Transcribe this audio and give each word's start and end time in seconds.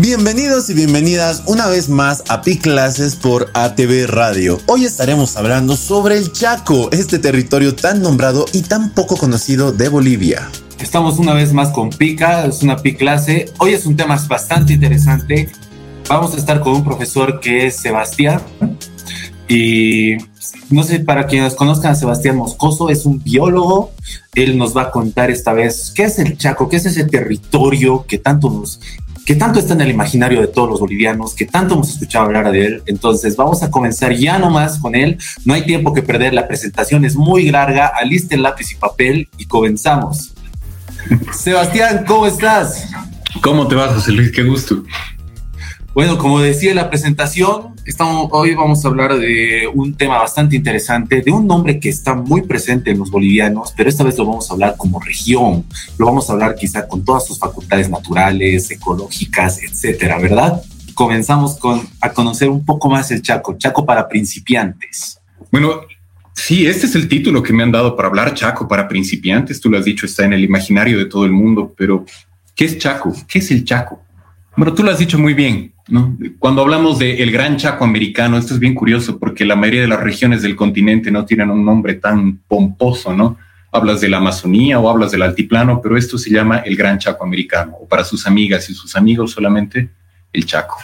Bienvenidos 0.00 0.70
y 0.70 0.74
bienvenidas 0.74 1.42
una 1.44 1.66
vez 1.66 1.90
más 1.90 2.24
a 2.30 2.40
PI 2.40 2.60
Clases 2.60 3.16
por 3.16 3.50
ATV 3.52 4.06
Radio. 4.06 4.58
Hoy 4.64 4.86
estaremos 4.86 5.36
hablando 5.36 5.76
sobre 5.76 6.16
el 6.16 6.32
Chaco, 6.32 6.88
este 6.90 7.18
territorio 7.18 7.76
tan 7.76 8.00
nombrado 8.00 8.46
y 8.54 8.62
tan 8.62 8.94
poco 8.94 9.18
conocido 9.18 9.72
de 9.72 9.90
Bolivia. 9.90 10.48
Estamos 10.78 11.18
una 11.18 11.34
vez 11.34 11.52
más 11.52 11.68
con 11.68 11.90
Pica, 11.90 12.46
es 12.46 12.62
una 12.62 12.78
PI 12.78 12.94
clase. 12.94 13.52
Hoy 13.58 13.74
es 13.74 13.84
un 13.84 13.94
tema 13.94 14.18
bastante 14.26 14.72
interesante. 14.72 15.50
Vamos 16.08 16.32
a 16.32 16.38
estar 16.38 16.60
con 16.60 16.76
un 16.76 16.82
profesor 16.82 17.38
que 17.38 17.66
es 17.66 17.76
Sebastián. 17.76 18.40
Y 19.46 20.16
no 20.70 20.82
sé, 20.82 21.00
para 21.00 21.26
quienes 21.26 21.54
conozcan 21.54 21.92
a 21.92 21.94
Sebastián 21.94 22.36
Moscoso, 22.36 22.88
es 22.88 23.04
un 23.04 23.22
biólogo. 23.22 23.92
Él 24.34 24.56
nos 24.56 24.74
va 24.74 24.84
a 24.84 24.90
contar 24.92 25.30
esta 25.30 25.52
vez 25.52 25.92
qué 25.94 26.04
es 26.04 26.18
el 26.18 26.38
Chaco, 26.38 26.70
qué 26.70 26.76
es 26.76 26.86
ese 26.86 27.04
territorio 27.04 28.06
que 28.08 28.16
tanto 28.16 28.48
nos 28.48 28.80
que 29.24 29.34
tanto 29.36 29.58
está 29.58 29.74
en 29.74 29.82
el 29.82 29.90
imaginario 29.90 30.40
de 30.40 30.48
todos 30.48 30.68
los 30.68 30.80
bolivianos, 30.80 31.34
que 31.34 31.46
tanto 31.46 31.74
hemos 31.74 31.90
escuchado 31.90 32.26
hablar 32.26 32.50
de 32.50 32.66
él. 32.66 32.82
Entonces 32.86 33.36
vamos 33.36 33.62
a 33.62 33.70
comenzar 33.70 34.12
ya 34.12 34.38
nomás 34.38 34.78
con 34.78 34.94
él. 34.94 35.18
No 35.44 35.54
hay 35.54 35.64
tiempo 35.64 35.92
que 35.92 36.02
perder, 36.02 36.34
la 36.34 36.48
presentación 36.48 37.04
es 37.04 37.16
muy 37.16 37.50
larga. 37.50 37.92
Alisten 37.94 38.42
lápiz 38.42 38.72
y 38.72 38.76
papel 38.76 39.28
y 39.38 39.44
comenzamos. 39.46 40.32
Sebastián, 41.32 42.04
¿cómo 42.06 42.26
estás? 42.26 42.88
¿Cómo 43.42 43.66
te 43.68 43.74
vas, 43.74 43.94
José 43.94 44.12
Luis? 44.12 44.32
Qué 44.32 44.42
gusto. 44.42 44.82
Bueno, 46.00 46.16
como 46.16 46.40
decía 46.40 46.72
la 46.72 46.88
presentación, 46.88 47.74
hoy 48.30 48.54
vamos 48.54 48.82
a 48.82 48.88
hablar 48.88 49.18
de 49.18 49.68
un 49.74 49.94
tema 49.94 50.16
bastante 50.16 50.56
interesante, 50.56 51.20
de 51.20 51.30
un 51.30 51.46
nombre 51.46 51.78
que 51.78 51.90
está 51.90 52.14
muy 52.14 52.40
presente 52.40 52.90
en 52.90 53.00
los 53.00 53.10
bolivianos, 53.10 53.74
pero 53.76 53.90
esta 53.90 54.02
vez 54.02 54.16
lo 54.16 54.24
vamos 54.24 54.48
a 54.48 54.54
hablar 54.54 54.76
como 54.78 54.98
región, 54.98 55.66
lo 55.98 56.06
vamos 56.06 56.30
a 56.30 56.32
hablar 56.32 56.54
quizá 56.54 56.88
con 56.88 57.04
todas 57.04 57.26
sus 57.26 57.38
facultades 57.38 57.90
naturales, 57.90 58.70
ecológicas, 58.70 59.62
etcétera, 59.62 60.18
¿verdad? 60.18 60.62
Comenzamos 60.94 61.58
a 62.00 62.12
conocer 62.14 62.48
un 62.48 62.64
poco 62.64 62.88
más 62.88 63.10
el 63.10 63.20
Chaco, 63.20 63.58
Chaco 63.58 63.84
para 63.84 64.08
principiantes. 64.08 65.20
Bueno, 65.52 65.82
sí, 66.34 66.66
este 66.66 66.86
es 66.86 66.94
el 66.94 67.08
título 67.08 67.42
que 67.42 67.52
me 67.52 67.62
han 67.62 67.72
dado 67.72 67.94
para 67.94 68.08
hablar, 68.08 68.32
Chaco 68.32 68.66
para 68.66 68.88
principiantes, 68.88 69.60
tú 69.60 69.68
lo 69.68 69.76
has 69.76 69.84
dicho, 69.84 70.06
está 70.06 70.24
en 70.24 70.32
el 70.32 70.44
imaginario 70.44 70.96
de 70.96 71.04
todo 71.04 71.26
el 71.26 71.32
mundo, 71.32 71.74
pero 71.76 72.06
¿qué 72.56 72.64
es 72.64 72.78
Chaco? 72.78 73.12
¿Qué 73.28 73.40
es 73.40 73.50
el 73.50 73.66
Chaco? 73.66 74.00
Bueno, 74.60 74.74
tú 74.74 74.82
lo 74.82 74.90
has 74.90 74.98
dicho 74.98 75.18
muy 75.18 75.32
bien. 75.32 75.72
¿no? 75.88 76.18
Cuando 76.38 76.60
hablamos 76.60 76.98
del 76.98 77.30
gran 77.30 77.56
Chaco 77.56 77.82
americano, 77.82 78.36
esto 78.36 78.52
es 78.52 78.60
bien 78.60 78.74
curioso 78.74 79.18
porque 79.18 79.46
la 79.46 79.56
mayoría 79.56 79.80
de 79.80 79.88
las 79.88 80.00
regiones 80.02 80.42
del 80.42 80.54
continente 80.54 81.10
no 81.10 81.24
tienen 81.24 81.48
un 81.48 81.64
nombre 81.64 81.94
tan 81.94 82.42
pomposo, 82.46 83.14
¿no? 83.14 83.38
Hablas 83.72 84.02
de 84.02 84.10
la 84.10 84.18
Amazonía 84.18 84.78
o 84.78 84.90
hablas 84.90 85.12
del 85.12 85.22
altiplano, 85.22 85.80
pero 85.80 85.96
esto 85.96 86.18
se 86.18 86.28
llama 86.28 86.58
el 86.58 86.76
gran 86.76 86.98
Chaco 86.98 87.24
americano, 87.24 87.72
o 87.80 87.88
para 87.88 88.04
sus 88.04 88.26
amigas 88.26 88.68
y 88.68 88.74
sus 88.74 88.94
amigos 88.96 89.30
solamente 89.30 89.88
el 90.30 90.44
Chaco. 90.44 90.76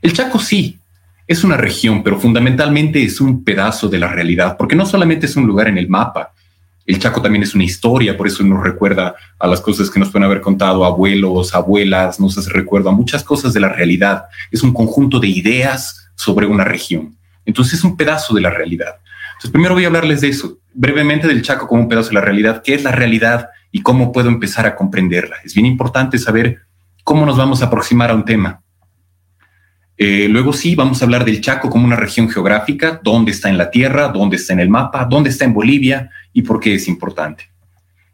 El 0.00 0.12
Chaco 0.12 0.38
sí, 0.38 0.78
es 1.26 1.42
una 1.42 1.56
región, 1.56 2.04
pero 2.04 2.20
fundamentalmente 2.20 3.02
es 3.02 3.20
un 3.20 3.42
pedazo 3.42 3.88
de 3.88 3.98
la 3.98 4.12
realidad, 4.12 4.56
porque 4.56 4.76
no 4.76 4.86
solamente 4.86 5.26
es 5.26 5.34
un 5.34 5.44
lugar 5.44 5.66
en 5.66 5.78
el 5.78 5.88
mapa, 5.88 6.34
el 6.88 6.98
Chaco 6.98 7.20
también 7.20 7.42
es 7.42 7.54
una 7.54 7.64
historia, 7.64 8.16
por 8.16 8.26
eso 8.26 8.42
nos 8.42 8.64
recuerda 8.64 9.14
a 9.38 9.46
las 9.46 9.60
cosas 9.60 9.90
que 9.90 10.00
nos 10.00 10.08
pueden 10.08 10.24
haber 10.24 10.40
contado 10.40 10.86
abuelos, 10.86 11.54
abuelas, 11.54 12.18
nos 12.18 12.38
hace 12.38 12.48
recuerdo 12.48 12.88
a 12.88 12.92
muchas 12.92 13.22
cosas 13.22 13.52
de 13.52 13.60
la 13.60 13.68
realidad. 13.68 14.24
Es 14.50 14.62
un 14.62 14.72
conjunto 14.72 15.20
de 15.20 15.28
ideas 15.28 16.10
sobre 16.14 16.46
una 16.46 16.64
región. 16.64 17.14
Entonces 17.44 17.74
es 17.74 17.84
un 17.84 17.94
pedazo 17.94 18.34
de 18.34 18.40
la 18.40 18.48
realidad. 18.48 18.94
Entonces 19.32 19.50
primero 19.50 19.74
voy 19.74 19.84
a 19.84 19.88
hablarles 19.88 20.22
de 20.22 20.28
eso, 20.28 20.60
brevemente 20.72 21.28
del 21.28 21.42
Chaco 21.42 21.68
como 21.68 21.82
un 21.82 21.88
pedazo 21.90 22.08
de 22.08 22.14
la 22.14 22.20
realidad, 22.22 22.62
qué 22.64 22.74
es 22.74 22.82
la 22.82 22.92
realidad 22.92 23.50
y 23.70 23.82
cómo 23.82 24.10
puedo 24.10 24.30
empezar 24.30 24.64
a 24.66 24.74
comprenderla. 24.74 25.36
Es 25.44 25.52
bien 25.52 25.66
importante 25.66 26.16
saber 26.16 26.62
cómo 27.04 27.26
nos 27.26 27.36
vamos 27.36 27.60
a 27.60 27.66
aproximar 27.66 28.10
a 28.10 28.14
un 28.14 28.24
tema. 28.24 28.62
Eh, 30.00 30.28
luego 30.28 30.52
sí, 30.52 30.76
vamos 30.76 31.02
a 31.02 31.06
hablar 31.06 31.24
del 31.24 31.40
Chaco 31.40 31.68
como 31.68 31.84
una 31.84 31.96
región 31.96 32.30
geográfica, 32.30 33.00
dónde 33.02 33.32
está 33.32 33.48
en 33.48 33.58
la 33.58 33.68
Tierra, 33.68 34.06
dónde 34.08 34.36
está 34.36 34.52
en 34.52 34.60
el 34.60 34.68
mapa, 34.68 35.04
dónde 35.04 35.30
está 35.30 35.44
en 35.44 35.52
Bolivia 35.52 36.10
y 36.32 36.42
por 36.42 36.60
qué 36.60 36.76
es 36.76 36.86
importante. 36.86 37.50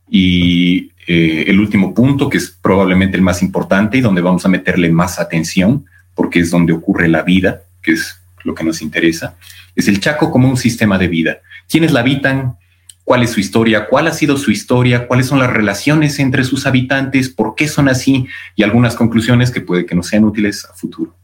Y 0.08 0.92
eh, 1.06 1.44
el 1.46 1.60
último 1.60 1.92
punto, 1.92 2.30
que 2.30 2.38
es 2.38 2.48
probablemente 2.50 3.18
el 3.18 3.22
más 3.22 3.42
importante 3.42 3.98
y 3.98 4.00
donde 4.00 4.22
vamos 4.22 4.46
a 4.46 4.48
meterle 4.48 4.88
más 4.88 5.20
atención, 5.20 5.84
porque 6.14 6.40
es 6.40 6.50
donde 6.50 6.72
ocurre 6.72 7.06
la 7.06 7.22
vida, 7.22 7.64
que 7.82 7.92
es 7.92 8.18
lo 8.44 8.54
que 8.54 8.64
nos 8.64 8.80
interesa, 8.80 9.36
es 9.76 9.86
el 9.86 10.00
Chaco 10.00 10.30
como 10.30 10.48
un 10.48 10.56
sistema 10.56 10.96
de 10.96 11.08
vida. 11.08 11.38
¿Quiénes 11.68 11.92
la 11.92 12.00
habitan? 12.00 12.56
¿Cuál 13.04 13.24
es 13.24 13.30
su 13.30 13.40
historia? 13.40 13.88
¿Cuál 13.88 14.06
ha 14.06 14.12
sido 14.14 14.38
su 14.38 14.50
historia? 14.50 15.06
¿Cuáles 15.06 15.26
son 15.26 15.38
las 15.38 15.52
relaciones 15.52 16.18
entre 16.18 16.44
sus 16.44 16.64
habitantes? 16.64 17.28
¿Por 17.28 17.54
qué 17.54 17.68
son 17.68 17.90
así? 17.90 18.26
Y 18.56 18.62
algunas 18.62 18.94
conclusiones 18.94 19.50
que 19.50 19.60
puede 19.60 19.84
que 19.84 19.94
no 19.94 20.02
sean 20.02 20.24
útiles 20.24 20.64
a 20.64 20.72
futuro. 20.72 21.14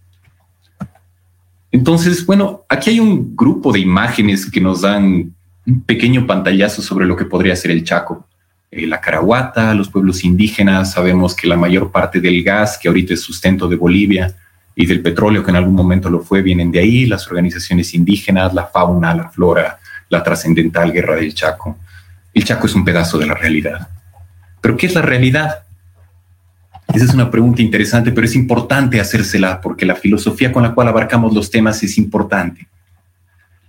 Entonces, 1.73 2.27
bueno, 2.27 2.65
aquí 2.69 2.91
hay 2.91 3.01
un 3.01 3.37
grupo 3.37 3.73
de 3.73 3.79
imágenes 3.79 4.51
que 4.51 4.61
nos 4.61 4.81
dan 4.81 5.35
un 5.67 5.81
pequeño 5.83 6.27
pantallazo 6.27 6.83
sobre 6.83 7.07
lo 7.07 7.17
que 7.17 7.25
podría 7.25 7.55
ser 7.55 7.71
el 7.71 7.85
Chaco. 7.85 8.27
Eh, 8.71 8.87
la 8.87 9.01
Caraguata, 9.01 9.75
los 9.75 9.89
pueblos 9.89 10.25
indígenas, 10.25 10.93
sabemos 10.93 11.35
que 11.35 11.47
la 11.47 11.57
mayor 11.57 11.91
parte 11.91 12.21
del 12.21 12.43
gas 12.43 12.79
que 12.79 12.89
ahorita 12.89 13.15
es 13.15 13.21
sustento 13.21 13.69
de 13.69 13.77
Bolivia 13.77 14.35
y 14.75 14.87
del 14.87 15.01
petróleo 15.01 15.45
que 15.45 15.51
en 15.51 15.57
algún 15.57 15.75
momento 15.75 16.09
lo 16.11 16.21
fue, 16.21 16.43
vienen 16.43 16.71
de 16.71 16.81
ahí, 16.81 17.07
las 17.07 17.27
organizaciones 17.27 17.95
indígenas, 17.95 18.55
la 18.55 18.67
fauna, 18.67 19.15
la 19.15 19.29
flora, 19.29 19.79
la 20.09 20.23
trascendental 20.23 20.93
guerra 20.93 21.17
del 21.17 21.35
Chaco. 21.35 21.79
El 22.33 22.45
Chaco 22.45 22.67
es 22.67 22.75
un 22.75 22.85
pedazo 22.85 23.19
de 23.19 23.27
la 23.27 23.35
realidad. 23.35 23.89
Pero 24.61 24.77
¿qué 24.77 24.87
es 24.87 24.95
la 24.95 25.03
realidad? 25.03 25.65
Esa 26.93 27.05
es 27.05 27.15
una 27.15 27.31
pregunta 27.31 27.63
interesante, 27.63 28.11
pero 28.11 28.27
es 28.27 28.35
importante 28.35 29.01
hacérsela 29.01 29.61
porque 29.61 29.87
la 29.87 29.95
filosofía 29.95 30.53
con 30.53 30.63
la 30.63 30.75
cual 30.75 30.89
abarcamos 30.89 31.33
los 31.33 31.51
temas 31.51 31.83
es 31.83 31.99
importante. 31.99 32.67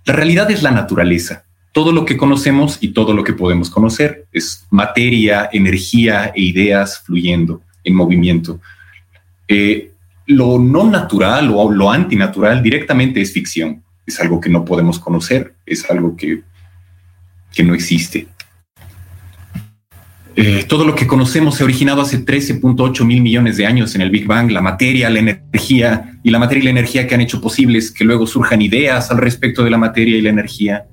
La 0.04 0.14
realidad 0.14 0.50
es 0.50 0.62
la 0.62 0.72
naturaleza. 0.72 1.44
Todo 1.70 1.92
lo 1.92 2.04
que 2.04 2.16
conocemos 2.16 2.78
y 2.80 2.88
todo 2.88 3.14
lo 3.14 3.22
que 3.22 3.32
podemos 3.32 3.70
conocer 3.70 4.26
es 4.32 4.66
materia, 4.70 5.48
energía 5.52 6.32
e 6.34 6.42
ideas 6.42 7.00
fluyendo 7.04 7.62
en 7.84 7.94
movimiento. 7.94 8.60
Eh, 9.46 9.92
lo 10.26 10.58
no 10.58 10.84
natural 10.84 11.50
o 11.54 11.70
lo 11.70 11.90
antinatural 11.90 12.62
directamente 12.62 13.20
es 13.20 13.32
ficción. 13.32 13.82
Es 14.04 14.20
algo 14.20 14.40
que 14.40 14.50
no 14.50 14.64
podemos 14.64 14.98
conocer, 14.98 15.54
es 15.64 15.88
algo 15.88 16.16
que, 16.16 16.42
que 17.52 17.62
no 17.62 17.74
existe. 17.74 18.26
Eh, 20.34 20.64
todo 20.66 20.86
lo 20.86 20.94
que 20.94 21.06
conocemos 21.06 21.56
se 21.56 21.62
ha 21.62 21.66
originado 21.66 22.00
hace 22.00 22.24
13.8 22.24 23.04
mil 23.04 23.20
millones 23.20 23.58
de 23.58 23.66
años 23.66 23.94
en 23.94 24.00
el 24.00 24.10
Big 24.10 24.26
Bang, 24.26 24.50
la 24.50 24.62
materia, 24.62 25.10
la 25.10 25.18
energía 25.18 26.18
y 26.22 26.30
la 26.30 26.38
materia 26.38 26.62
y 26.62 26.64
la 26.64 26.70
energía 26.70 27.06
que 27.06 27.14
han 27.14 27.20
hecho 27.20 27.40
posibles 27.40 27.90
que 27.90 28.04
luego 28.04 28.26
surjan 28.26 28.62
ideas 28.62 29.10
al 29.10 29.18
respecto 29.18 29.62
de 29.62 29.70
la 29.70 29.78
materia 29.78 30.16
y 30.16 30.22
la 30.22 30.30
energía. 30.30 30.86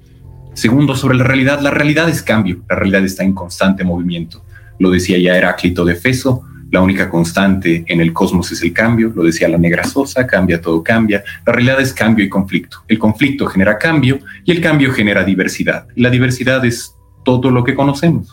Segundo, 0.53 0.95
sobre 0.95 1.17
la 1.17 1.23
realidad, 1.23 1.61
la 1.61 1.72
realidad 1.72 2.09
es 2.09 2.22
cambio, 2.22 2.63
la 2.69 2.75
realidad 2.75 3.05
está 3.05 3.23
en 3.23 3.33
constante 3.33 3.85
movimiento. 3.85 4.44
Lo 4.77 4.91
decía 4.91 5.17
ya 5.17 5.38
Heráclito 5.38 5.85
de 5.85 5.95
Feso, 5.95 6.44
la 6.71 6.81
única 6.81 7.09
constante 7.09 7.83
en 7.88 8.01
el 8.01 8.13
cosmos 8.13 8.51
es 8.51 8.61
el 8.61 8.73
cambio, 8.73 9.11
lo 9.16 9.23
decía 9.23 9.47
la 9.47 9.57
negra 9.57 9.85
Sosa, 9.85 10.27
cambia, 10.27 10.61
todo 10.61 10.83
cambia. 10.83 11.23
La 11.45 11.53
realidad 11.53 11.81
es 11.81 11.94
cambio 11.94 12.23
y 12.23 12.29
conflicto. 12.29 12.83
El 12.88 13.00
conflicto 13.00 13.47
genera 13.47 13.77
cambio 13.77 14.19
y 14.44 14.51
el 14.51 14.61
cambio 14.61 14.91
genera 14.91 15.23
diversidad. 15.23 15.88
Y 15.95 16.01
la 16.01 16.09
diversidad 16.09 16.63
es 16.66 16.94
todo 17.23 17.50
lo 17.50 17.63
que 17.63 17.73
conocemos. 17.73 18.29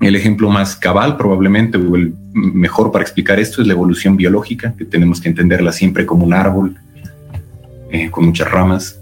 El 0.00 0.14
ejemplo 0.14 0.48
más 0.48 0.76
cabal 0.76 1.16
probablemente 1.16 1.76
o 1.76 1.96
el 1.96 2.14
mejor 2.32 2.92
para 2.92 3.02
explicar 3.02 3.40
esto 3.40 3.60
es 3.60 3.66
la 3.66 3.74
evolución 3.74 4.16
biológica, 4.16 4.74
que 4.76 4.84
tenemos 4.84 5.20
que 5.20 5.28
entenderla 5.28 5.72
siempre 5.72 6.06
como 6.06 6.24
un 6.24 6.34
árbol 6.34 6.76
eh, 7.90 8.10
con 8.10 8.26
muchas 8.26 8.50
ramas 8.50 9.00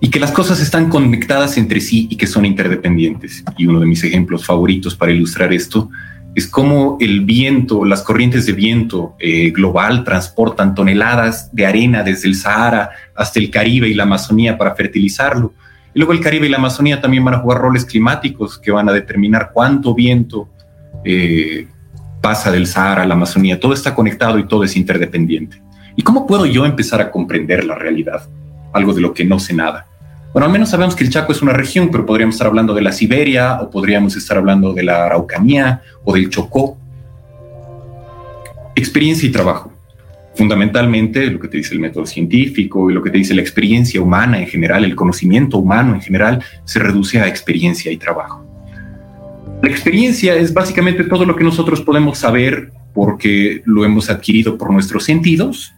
y 0.00 0.10
que 0.10 0.20
las 0.20 0.30
cosas 0.30 0.60
están 0.60 0.88
conectadas 0.88 1.58
entre 1.58 1.80
sí 1.80 2.06
y 2.10 2.16
que 2.16 2.26
son 2.26 2.46
interdependientes. 2.46 3.44
Y 3.56 3.66
uno 3.66 3.80
de 3.80 3.86
mis 3.86 4.02
ejemplos 4.04 4.46
favoritos 4.46 4.94
para 4.94 5.12
ilustrar 5.12 5.52
esto 5.52 5.90
es 6.34 6.46
cómo 6.46 6.96
el 7.00 7.24
viento, 7.24 7.84
las 7.84 8.02
corrientes 8.02 8.46
de 8.46 8.52
viento 8.52 9.16
eh, 9.18 9.50
global 9.50 10.04
transportan 10.04 10.74
toneladas 10.74 11.54
de 11.54 11.66
arena 11.66 12.04
desde 12.04 12.28
el 12.28 12.36
Sahara 12.36 12.90
hasta 13.16 13.40
el 13.40 13.50
Caribe 13.50 13.88
y 13.88 13.94
la 13.94 14.04
Amazonía 14.04 14.56
para 14.56 14.74
fertilizarlo 14.74 15.52
y 15.94 15.98
luego 15.98 16.12
el 16.12 16.20
Caribe 16.20 16.46
y 16.46 16.50
la 16.50 16.58
Amazonía 16.58 17.00
también 17.00 17.24
van 17.24 17.34
a 17.34 17.38
jugar 17.38 17.58
roles 17.58 17.84
climáticos 17.84 18.58
que 18.58 18.70
van 18.70 18.88
a 18.88 18.92
determinar 18.92 19.50
cuánto 19.52 19.94
viento 19.94 20.48
eh, 21.04 21.66
pasa 22.20 22.50
del 22.50 22.66
Sahara 22.66 23.02
a 23.02 23.06
la 23.06 23.14
Amazonía. 23.14 23.58
Todo 23.58 23.72
está 23.72 23.94
conectado 23.94 24.38
y 24.38 24.46
todo 24.46 24.64
es 24.64 24.76
interdependiente. 24.76 25.62
¿Y 25.96 26.02
cómo 26.02 26.26
puedo 26.26 26.46
yo 26.46 26.66
empezar 26.66 27.00
a 27.00 27.10
comprender 27.10 27.64
la 27.64 27.74
realidad? 27.74 28.22
Algo 28.72 28.92
de 28.92 29.00
lo 29.00 29.14
que 29.14 29.24
no 29.24 29.38
sé 29.38 29.54
nada. 29.54 29.86
Bueno, 30.32 30.46
al 30.46 30.52
menos 30.52 30.68
sabemos 30.68 30.94
que 30.94 31.04
el 31.04 31.10
Chaco 31.10 31.32
es 31.32 31.40
una 31.40 31.52
región, 31.52 31.88
pero 31.90 32.04
podríamos 32.04 32.34
estar 32.34 32.46
hablando 32.46 32.74
de 32.74 32.82
la 32.82 32.92
Siberia 32.92 33.60
o 33.60 33.70
podríamos 33.70 34.14
estar 34.14 34.36
hablando 34.36 34.74
de 34.74 34.82
la 34.82 35.06
Araucanía 35.06 35.82
o 36.04 36.14
del 36.14 36.28
Chocó. 36.28 36.76
Experiencia 38.76 39.28
y 39.28 39.32
trabajo 39.32 39.72
fundamentalmente 40.38 41.26
lo 41.26 41.40
que 41.40 41.48
te 41.48 41.56
dice 41.56 41.74
el 41.74 41.80
método 41.80 42.06
científico 42.06 42.88
y 42.88 42.94
lo 42.94 43.02
que 43.02 43.10
te 43.10 43.18
dice 43.18 43.34
la 43.34 43.42
experiencia 43.42 44.00
humana 44.00 44.38
en 44.38 44.46
general, 44.46 44.84
el 44.84 44.94
conocimiento 44.94 45.58
humano 45.58 45.94
en 45.94 46.00
general, 46.00 46.42
se 46.64 46.78
reduce 46.78 47.20
a 47.20 47.26
experiencia 47.26 47.90
y 47.90 47.96
trabajo. 47.96 48.46
La 49.60 49.68
experiencia 49.68 50.36
es 50.36 50.54
básicamente 50.54 51.02
todo 51.02 51.24
lo 51.24 51.34
que 51.34 51.42
nosotros 51.42 51.80
podemos 51.80 52.18
saber 52.18 52.70
porque 52.94 53.62
lo 53.64 53.84
hemos 53.84 54.08
adquirido 54.10 54.56
por 54.56 54.72
nuestros 54.72 55.02
sentidos 55.04 55.74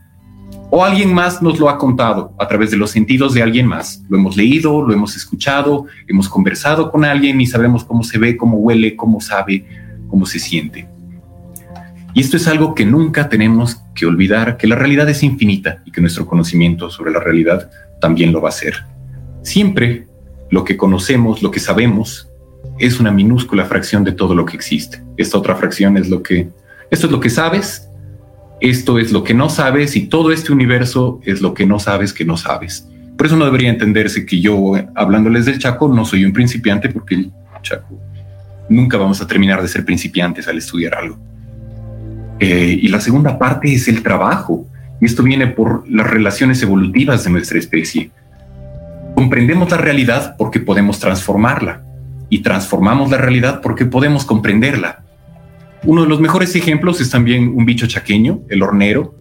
o 0.68 0.84
alguien 0.84 1.12
más 1.12 1.40
nos 1.40 1.58
lo 1.58 1.70
ha 1.70 1.78
contado 1.78 2.34
a 2.38 2.46
través 2.46 2.70
de 2.70 2.76
los 2.76 2.90
sentidos 2.90 3.32
de 3.32 3.42
alguien 3.42 3.66
más. 3.66 4.04
Lo 4.10 4.18
hemos 4.18 4.36
leído, 4.36 4.82
lo 4.82 4.92
hemos 4.92 5.16
escuchado, 5.16 5.86
hemos 6.06 6.28
conversado 6.28 6.90
con 6.90 7.06
alguien 7.06 7.40
y 7.40 7.46
sabemos 7.46 7.82
cómo 7.82 8.04
se 8.04 8.18
ve, 8.18 8.36
cómo 8.36 8.58
huele, 8.58 8.94
cómo 8.94 9.22
sabe, 9.22 9.64
cómo 10.08 10.26
se 10.26 10.38
siente. 10.38 10.86
Y 12.14 12.20
esto 12.20 12.36
es 12.36 12.46
algo 12.48 12.74
que 12.74 12.84
nunca 12.84 13.28
tenemos 13.28 13.82
que 13.94 14.06
olvidar, 14.06 14.56
que 14.56 14.66
la 14.66 14.76
realidad 14.76 15.08
es 15.08 15.22
infinita 15.22 15.82
y 15.84 15.92
que 15.92 16.00
nuestro 16.00 16.26
conocimiento 16.26 16.90
sobre 16.90 17.12
la 17.12 17.20
realidad 17.20 17.70
también 18.00 18.32
lo 18.32 18.40
va 18.40 18.48
a 18.48 18.52
ser. 18.52 18.84
Siempre 19.42 20.06
lo 20.50 20.64
que 20.64 20.76
conocemos, 20.76 21.42
lo 21.42 21.50
que 21.50 21.60
sabemos, 21.60 22.28
es 22.78 22.98
una 22.98 23.10
minúscula 23.10 23.64
fracción 23.64 24.04
de 24.04 24.12
todo 24.12 24.34
lo 24.34 24.44
que 24.44 24.56
existe. 24.56 25.02
Esta 25.16 25.38
otra 25.38 25.54
fracción 25.56 25.96
es 25.96 26.08
lo 26.08 26.22
que, 26.22 26.48
esto 26.90 27.06
es 27.06 27.12
lo 27.12 27.20
que 27.20 27.30
sabes 27.30 27.90
esto 28.60 28.98
es 28.98 29.10
lo 29.10 29.24
que 29.24 29.32
no 29.32 29.48
sabes 29.48 29.96
y 29.96 30.06
todo 30.06 30.32
este 30.32 30.52
universo 30.52 31.20
es 31.24 31.40
lo 31.40 31.54
que 31.54 31.64
no 31.64 31.78
sabes 31.78 32.12
que 32.12 32.26
no 32.26 32.36
sabes. 32.36 32.86
Por 33.16 33.26
eso 33.26 33.36
no 33.36 33.46
debería 33.46 33.70
entenderse 33.70 34.26
que 34.26 34.40
yo, 34.40 34.74
hablándoles 34.94 35.46
del 35.46 35.58
Chaco, 35.58 35.88
no 35.88 36.04
soy 36.04 36.26
un 36.26 36.32
principiante 36.32 36.90
porque 36.90 37.14
el 37.14 37.32
Chaco 37.62 37.98
nunca 38.68 38.98
vamos 38.98 39.20
a 39.20 39.26
terminar 39.26 39.62
de 39.62 39.68
ser 39.68 39.84
principiantes 39.84 40.46
al 40.46 40.58
estudiar 40.58 40.94
algo. 40.94 41.18
Eh, 42.40 42.78
y 42.82 42.88
la 42.88 43.00
segunda 43.00 43.38
parte 43.38 43.72
es 43.72 43.86
el 43.86 44.02
trabajo. 44.02 44.66
Y 45.00 45.04
esto 45.04 45.22
viene 45.22 45.46
por 45.46 45.88
las 45.88 46.08
relaciones 46.08 46.62
evolutivas 46.62 47.24
de 47.24 47.30
nuestra 47.30 47.58
especie. 47.58 48.10
Comprendemos 49.14 49.70
la 49.70 49.76
realidad 49.76 50.36
porque 50.38 50.60
podemos 50.60 50.98
transformarla 50.98 51.82
y 52.30 52.40
transformamos 52.40 53.10
la 53.10 53.18
realidad 53.18 53.60
porque 53.60 53.84
podemos 53.84 54.24
comprenderla. 54.24 55.04
Uno 55.84 56.02
de 56.02 56.08
los 56.08 56.20
mejores 56.20 56.54
ejemplos 56.56 57.00
es 57.00 57.10
también 57.10 57.48
un 57.48 57.64
bicho 57.64 57.86
chaqueño, 57.86 58.40
el 58.48 58.62
hornero. 58.62 59.14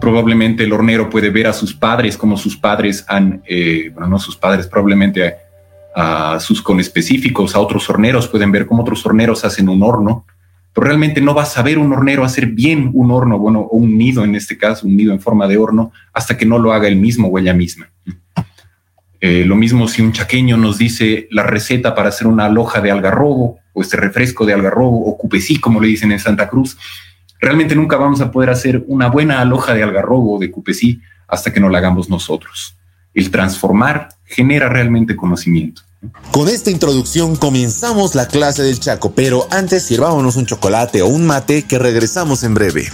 Probablemente 0.00 0.64
el 0.64 0.72
hornero 0.72 1.10
puede 1.10 1.30
ver 1.30 1.46
a 1.46 1.52
sus 1.52 1.74
padres 1.74 2.16
como 2.16 2.36
sus 2.36 2.56
padres 2.56 3.04
han, 3.08 3.42
eh, 3.46 3.90
bueno, 3.92 4.08
no 4.08 4.18
sus 4.18 4.36
padres, 4.36 4.66
probablemente 4.66 5.34
a, 5.94 6.34
a 6.34 6.40
sus 6.40 6.62
conespecíficos, 6.62 7.54
a 7.54 7.60
otros 7.60 7.88
horneros, 7.90 8.28
pueden 8.28 8.50
ver 8.50 8.66
cómo 8.66 8.82
otros 8.82 9.04
horneros 9.04 9.44
hacen 9.44 9.68
un 9.68 9.82
horno, 9.82 10.24
pero 10.74 10.86
realmente 10.86 11.20
no 11.20 11.34
va 11.34 11.42
a 11.42 11.46
saber 11.46 11.78
un 11.78 11.92
hornero 11.92 12.24
hacer 12.24 12.46
bien 12.46 12.90
un 12.94 13.10
horno, 13.10 13.38
bueno, 13.38 13.60
o 13.60 13.76
un 13.76 13.98
nido 13.98 14.24
en 14.24 14.34
este 14.34 14.56
caso, 14.56 14.86
un 14.86 14.96
nido 14.96 15.12
en 15.12 15.20
forma 15.20 15.46
de 15.48 15.56
horno, 15.56 15.92
hasta 16.12 16.36
que 16.36 16.46
no 16.46 16.58
lo 16.58 16.72
haga 16.72 16.88
él 16.88 16.96
mismo 16.96 17.28
o 17.28 17.38
ella 17.38 17.54
misma. 17.54 17.90
Eh, 19.20 19.44
lo 19.44 19.54
mismo 19.54 19.86
si 19.86 20.00
un 20.00 20.12
chaqueño 20.12 20.56
nos 20.56 20.78
dice 20.78 21.28
la 21.30 21.42
receta 21.42 21.94
para 21.94 22.08
hacer 22.08 22.26
una 22.26 22.48
loja 22.48 22.80
de 22.80 22.90
algarrobo 22.90 23.58
o 23.72 23.82
este 23.82 23.98
refresco 23.98 24.46
de 24.46 24.54
algarrobo 24.54 25.04
o 25.04 25.18
cupesí, 25.18 25.60
como 25.60 25.80
le 25.80 25.88
dicen 25.88 26.12
en 26.12 26.18
Santa 26.18 26.48
Cruz, 26.48 26.78
realmente 27.38 27.74
nunca 27.74 27.96
vamos 27.96 28.20
a 28.20 28.30
poder 28.30 28.50
hacer 28.50 28.84
una 28.86 29.08
buena 29.08 29.40
aloja 29.40 29.74
de 29.74 29.82
algarrobo 29.82 30.36
o 30.36 30.38
de 30.38 30.50
cupesí 30.50 31.00
hasta 31.28 31.52
que 31.52 31.60
no 31.60 31.68
la 31.68 31.78
hagamos 31.78 32.08
nosotros. 32.08 32.76
El 33.12 33.30
transformar 33.30 34.08
genera 34.24 34.68
realmente 34.68 35.16
conocimiento. 35.16 35.82
Con 36.32 36.48
esta 36.48 36.70
introducción 36.70 37.36
comenzamos 37.36 38.14
la 38.14 38.26
clase 38.26 38.62
del 38.62 38.80
Chaco, 38.80 39.12
pero 39.14 39.46
antes 39.50 39.82
sirvámonos 39.82 40.36
un 40.36 40.46
chocolate 40.46 41.02
o 41.02 41.06
un 41.06 41.26
mate 41.26 41.64
que 41.64 41.78
regresamos 41.78 42.42
en 42.42 42.54
breve. 42.54 42.88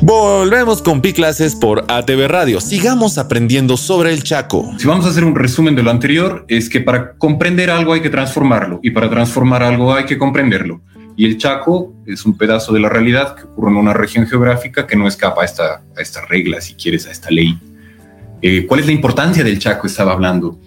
Volvemos 0.00 0.82
con 0.82 1.02
Pi 1.02 1.12
Clases 1.12 1.54
por 1.54 1.84
ATV 1.88 2.26
Radio. 2.26 2.60
Sigamos 2.60 3.18
aprendiendo 3.18 3.76
sobre 3.76 4.12
el 4.12 4.22
Chaco. 4.22 4.72
Si 4.78 4.86
vamos 4.86 5.04
a 5.04 5.10
hacer 5.10 5.24
un 5.24 5.34
resumen 5.34 5.74
de 5.74 5.82
lo 5.82 5.90
anterior, 5.90 6.46
es 6.48 6.70
que 6.70 6.80
para 6.80 7.16
comprender 7.18 7.70
algo 7.70 7.92
hay 7.92 8.00
que 8.00 8.10
transformarlo 8.10 8.80
y 8.82 8.92
para 8.92 9.10
transformar 9.10 9.62
algo 9.62 9.94
hay 9.94 10.06
que 10.06 10.16
comprenderlo. 10.16 10.80
Y 11.16 11.26
el 11.26 11.36
Chaco 11.36 11.94
es 12.06 12.24
un 12.24 12.36
pedazo 12.38 12.72
de 12.72 12.80
la 12.80 12.88
realidad 12.88 13.36
que 13.36 13.42
ocurre 13.42 13.70
en 13.70 13.76
una 13.76 13.92
región 13.92 14.26
geográfica 14.26 14.86
que 14.86 14.96
no 14.96 15.06
escapa 15.06 15.42
a 15.42 15.44
esta, 15.44 15.82
a 15.96 16.00
esta 16.00 16.24
regla, 16.24 16.60
si 16.60 16.74
quieres, 16.74 17.06
a 17.06 17.10
esta 17.10 17.30
ley. 17.30 17.58
Eh, 18.42 18.66
¿Cuál 18.66 18.80
es 18.80 18.86
la 18.86 18.92
importancia 18.92 19.42
del 19.42 19.58
Chaco? 19.58 19.86
Estaba 19.86 20.12
hablando. 20.12 20.58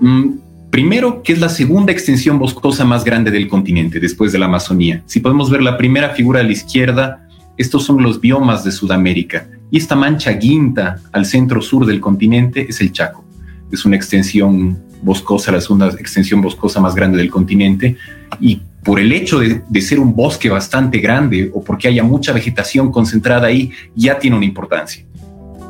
Mm, 0.00 0.34
primero, 0.70 1.22
que 1.22 1.32
es 1.32 1.40
la 1.40 1.48
segunda 1.48 1.92
extensión 1.92 2.38
boscosa 2.38 2.84
más 2.84 3.04
grande 3.04 3.30
del 3.30 3.48
continente, 3.48 4.00
después 4.00 4.32
de 4.32 4.38
la 4.38 4.46
Amazonía. 4.46 5.02
Si 5.06 5.20
podemos 5.20 5.50
ver 5.50 5.62
la 5.62 5.76
primera 5.76 6.10
figura 6.10 6.40
a 6.40 6.42
la 6.42 6.52
izquierda, 6.52 7.28
estos 7.56 7.84
son 7.84 8.02
los 8.02 8.20
biomas 8.20 8.64
de 8.64 8.72
Sudamérica 8.72 9.46
y 9.70 9.78
esta 9.78 9.94
mancha 9.94 10.32
guinta 10.32 11.00
al 11.12 11.26
centro 11.26 11.60
sur 11.60 11.86
del 11.86 12.00
continente 12.00 12.66
es 12.68 12.80
el 12.80 12.92
Chaco. 12.92 13.24
Es 13.70 13.84
una 13.84 13.96
extensión 13.96 14.78
boscosa, 15.02 15.52
la 15.52 15.60
segunda 15.60 15.88
extensión 15.88 16.40
boscosa 16.40 16.80
más 16.80 16.94
grande 16.94 17.18
del 17.18 17.30
continente 17.30 17.96
y 18.40 18.60
por 18.82 18.98
el 18.98 19.12
hecho 19.12 19.38
de, 19.38 19.80
ser 19.80 20.00
un 20.00 20.14
bosque 20.14 20.48
bastante 20.48 20.98
grande 20.98 21.50
o 21.54 21.62
porque 21.62 21.88
haya 21.88 22.02
mucha 22.02 22.32
vegetación 22.32 22.90
concentrada 22.90 23.46
ahí, 23.46 23.70
ya 23.94 24.18
tiene 24.18 24.36
una 24.36 24.44
importancia. 24.44 25.04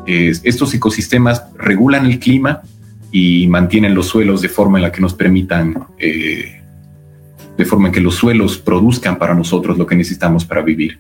Estos 0.07 0.75
ecosistemas 0.75 1.45
regulan 1.57 2.07
el 2.07 2.19
clima 2.19 2.63
y 3.11 3.47
mantienen 3.47 3.95
los 3.95 4.07
suelos 4.07 4.41
de 4.41 4.49
forma 4.49 4.79
en 4.79 4.83
la 4.83 4.93
que 4.93 5.01
nos 5.01 5.15
permitan, 5.15 5.87
eh, 5.99 6.61
de 7.57 7.65
forma 7.65 7.89
en 7.89 7.95
que 7.95 8.01
los 8.01 8.15
suelos 8.15 8.59
produzcan 8.59 9.19
para 9.19 9.35
nosotros 9.35 9.77
lo 9.77 9.87
que 9.87 9.95
necesitamos 9.95 10.45
para 10.45 10.63
vivir. 10.63 10.99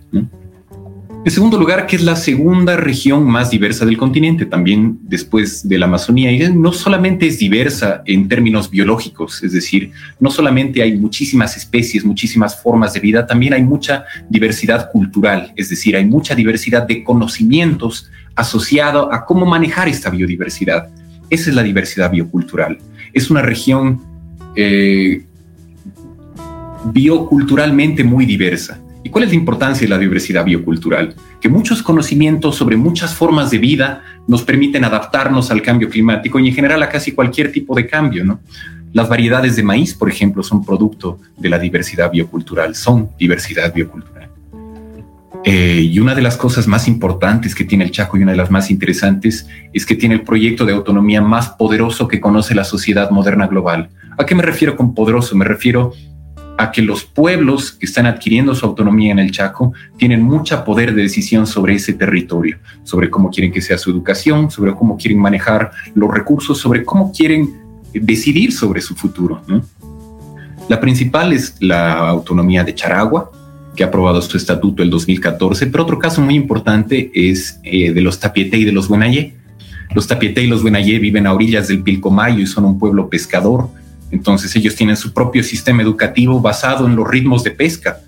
En 1.24 1.30
segundo 1.30 1.56
lugar, 1.56 1.86
que 1.86 1.94
es 1.94 2.02
la 2.02 2.16
segunda 2.16 2.76
región 2.76 3.22
más 3.24 3.48
diversa 3.48 3.86
del 3.86 3.96
continente, 3.96 4.44
también 4.44 4.98
después 5.02 5.68
de 5.68 5.78
la 5.78 5.86
Amazonía. 5.86 6.32
Y 6.32 6.52
no 6.52 6.72
solamente 6.72 7.28
es 7.28 7.38
diversa 7.38 8.02
en 8.06 8.26
términos 8.26 8.68
biológicos, 8.68 9.40
es 9.44 9.52
decir, 9.52 9.92
no 10.18 10.32
solamente 10.32 10.82
hay 10.82 10.98
muchísimas 10.98 11.56
especies, 11.56 12.04
muchísimas 12.04 12.60
formas 12.60 12.92
de 12.92 12.98
vida, 12.98 13.24
también 13.24 13.52
hay 13.52 13.62
mucha 13.62 14.04
diversidad 14.28 14.90
cultural, 14.90 15.52
es 15.54 15.68
decir, 15.68 15.94
hay 15.94 16.04
mucha 16.04 16.34
diversidad 16.34 16.88
de 16.88 17.04
conocimientos 17.04 18.10
asociado 18.34 19.12
a 19.12 19.24
cómo 19.24 19.46
manejar 19.46 19.88
esta 19.88 20.10
biodiversidad. 20.10 20.88
Esa 21.30 21.50
es 21.50 21.54
la 21.54 21.62
diversidad 21.62 22.10
biocultural. 22.10 22.78
Es 23.12 23.30
una 23.30 23.42
región 23.42 24.02
eh, 24.56 25.22
bioculturalmente 26.92 28.02
muy 28.02 28.26
diversa. 28.26 28.81
¿Y 29.04 29.10
cuál 29.10 29.24
es 29.24 29.30
la 29.30 29.36
importancia 29.36 29.84
de 29.84 29.88
la 29.88 29.98
diversidad 29.98 30.44
biocultural? 30.44 31.14
Que 31.40 31.48
muchos 31.48 31.82
conocimientos 31.82 32.56
sobre 32.56 32.76
muchas 32.76 33.14
formas 33.14 33.50
de 33.50 33.58
vida 33.58 34.02
nos 34.28 34.42
permiten 34.42 34.84
adaptarnos 34.84 35.50
al 35.50 35.62
cambio 35.62 35.88
climático 35.88 36.38
y 36.38 36.48
en 36.48 36.54
general 36.54 36.82
a 36.82 36.88
casi 36.88 37.12
cualquier 37.12 37.50
tipo 37.50 37.74
de 37.74 37.86
cambio, 37.86 38.24
¿no? 38.24 38.40
Las 38.92 39.08
variedades 39.08 39.56
de 39.56 39.62
maíz, 39.62 39.94
por 39.94 40.08
ejemplo, 40.08 40.42
son 40.42 40.64
producto 40.64 41.18
de 41.36 41.48
la 41.48 41.58
diversidad 41.58 42.10
biocultural, 42.10 42.74
son 42.74 43.10
diversidad 43.18 43.72
biocultural. 43.72 44.28
Eh, 45.44 45.88
y 45.90 45.98
una 45.98 46.14
de 46.14 46.22
las 46.22 46.36
cosas 46.36 46.68
más 46.68 46.86
importantes 46.86 47.54
que 47.54 47.64
tiene 47.64 47.84
el 47.84 47.90
Chaco 47.90 48.16
y 48.16 48.22
una 48.22 48.30
de 48.30 48.36
las 48.36 48.50
más 48.50 48.70
interesantes 48.70 49.48
es 49.72 49.84
que 49.84 49.96
tiene 49.96 50.14
el 50.14 50.22
proyecto 50.22 50.64
de 50.64 50.72
autonomía 50.72 51.20
más 51.20 51.48
poderoso 51.48 52.06
que 52.06 52.20
conoce 52.20 52.54
la 52.54 52.62
sociedad 52.62 53.10
moderna 53.10 53.48
global. 53.48 53.90
¿A 54.18 54.24
qué 54.24 54.36
me 54.36 54.42
refiero 54.42 54.76
con 54.76 54.94
poderoso? 54.94 55.34
Me 55.34 55.44
refiero 55.44 55.94
a 56.62 56.70
que 56.70 56.80
los 56.80 57.02
pueblos 57.04 57.72
que 57.72 57.86
están 57.86 58.06
adquiriendo 58.06 58.54
su 58.54 58.64
autonomía 58.64 59.10
en 59.10 59.18
el 59.18 59.32
Chaco 59.32 59.72
tienen 59.96 60.22
mucha 60.22 60.64
poder 60.64 60.94
de 60.94 61.02
decisión 61.02 61.44
sobre 61.44 61.74
ese 61.74 61.92
territorio, 61.92 62.58
sobre 62.84 63.10
cómo 63.10 63.30
quieren 63.30 63.52
que 63.52 63.60
sea 63.60 63.76
su 63.78 63.90
educación, 63.90 64.48
sobre 64.48 64.72
cómo 64.72 64.96
quieren 64.96 65.18
manejar 65.18 65.72
los 65.94 66.14
recursos, 66.14 66.58
sobre 66.58 66.84
cómo 66.84 67.10
quieren 67.10 67.52
decidir 67.92 68.52
sobre 68.52 68.80
su 68.80 68.94
futuro. 68.94 69.42
La 70.68 70.78
principal 70.78 71.32
es 71.32 71.56
la 71.58 71.94
autonomía 71.94 72.62
de 72.62 72.76
Charagua, 72.76 73.32
que 73.74 73.82
ha 73.82 73.88
aprobado 73.88 74.22
su 74.22 74.36
estatuto 74.36 74.84
el 74.84 74.90
2014, 74.90 75.66
pero 75.66 75.82
otro 75.82 75.98
caso 75.98 76.20
muy 76.20 76.36
importante 76.36 77.10
es 77.12 77.58
eh, 77.64 77.92
de 77.92 78.00
los 78.02 78.20
Tapiete 78.20 78.56
y 78.56 78.64
de 78.64 78.72
los 78.72 78.86
Buenayé. 78.86 79.34
Los 79.96 80.06
Tapiete 80.06 80.42
y 80.42 80.46
los 80.46 80.62
Buenayé 80.62 81.00
viven 81.00 81.26
a 81.26 81.32
orillas 81.32 81.66
del 81.66 81.82
Pilcomayo 81.82 82.38
y 82.38 82.46
son 82.46 82.66
un 82.66 82.78
pueblo 82.78 83.08
pescador 83.08 83.68
entonces 84.12 84.54
ellos 84.54 84.76
tienen 84.76 84.96
su 84.96 85.12
propio 85.12 85.42
sistema 85.42 85.82
educativo 85.82 86.40
basado 86.40 86.86
en 86.86 86.94
los 86.94 87.08
ritmos 87.08 87.42
de 87.42 87.50
pesca. 87.50 87.98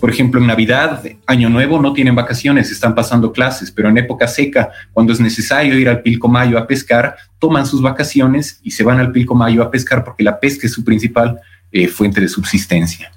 Por 0.00 0.08
ejemplo, 0.08 0.40
en 0.40 0.46
Navidad, 0.46 1.02
Año 1.26 1.50
Nuevo 1.50 1.82
no 1.82 1.92
tienen 1.92 2.14
vacaciones, 2.14 2.70
están 2.70 2.94
pasando 2.94 3.32
clases, 3.32 3.72
pero 3.72 3.88
en 3.88 3.98
época 3.98 4.28
seca, 4.28 4.70
cuando 4.92 5.12
es 5.12 5.18
necesario 5.18 5.76
ir 5.76 5.88
al 5.88 6.02
Pilcomayo 6.02 6.56
a 6.56 6.68
pescar, 6.68 7.16
toman 7.40 7.66
sus 7.66 7.82
vacaciones 7.82 8.60
y 8.62 8.70
se 8.70 8.84
van 8.84 9.00
al 9.00 9.10
Pilcomayo 9.10 9.64
a 9.64 9.70
pescar 9.72 10.04
porque 10.04 10.22
la 10.22 10.38
pesca 10.38 10.68
es 10.68 10.72
su 10.72 10.84
principal 10.84 11.40
eh, 11.72 11.88
fuente 11.88 12.20
de 12.20 12.28
subsistencia. 12.28 13.10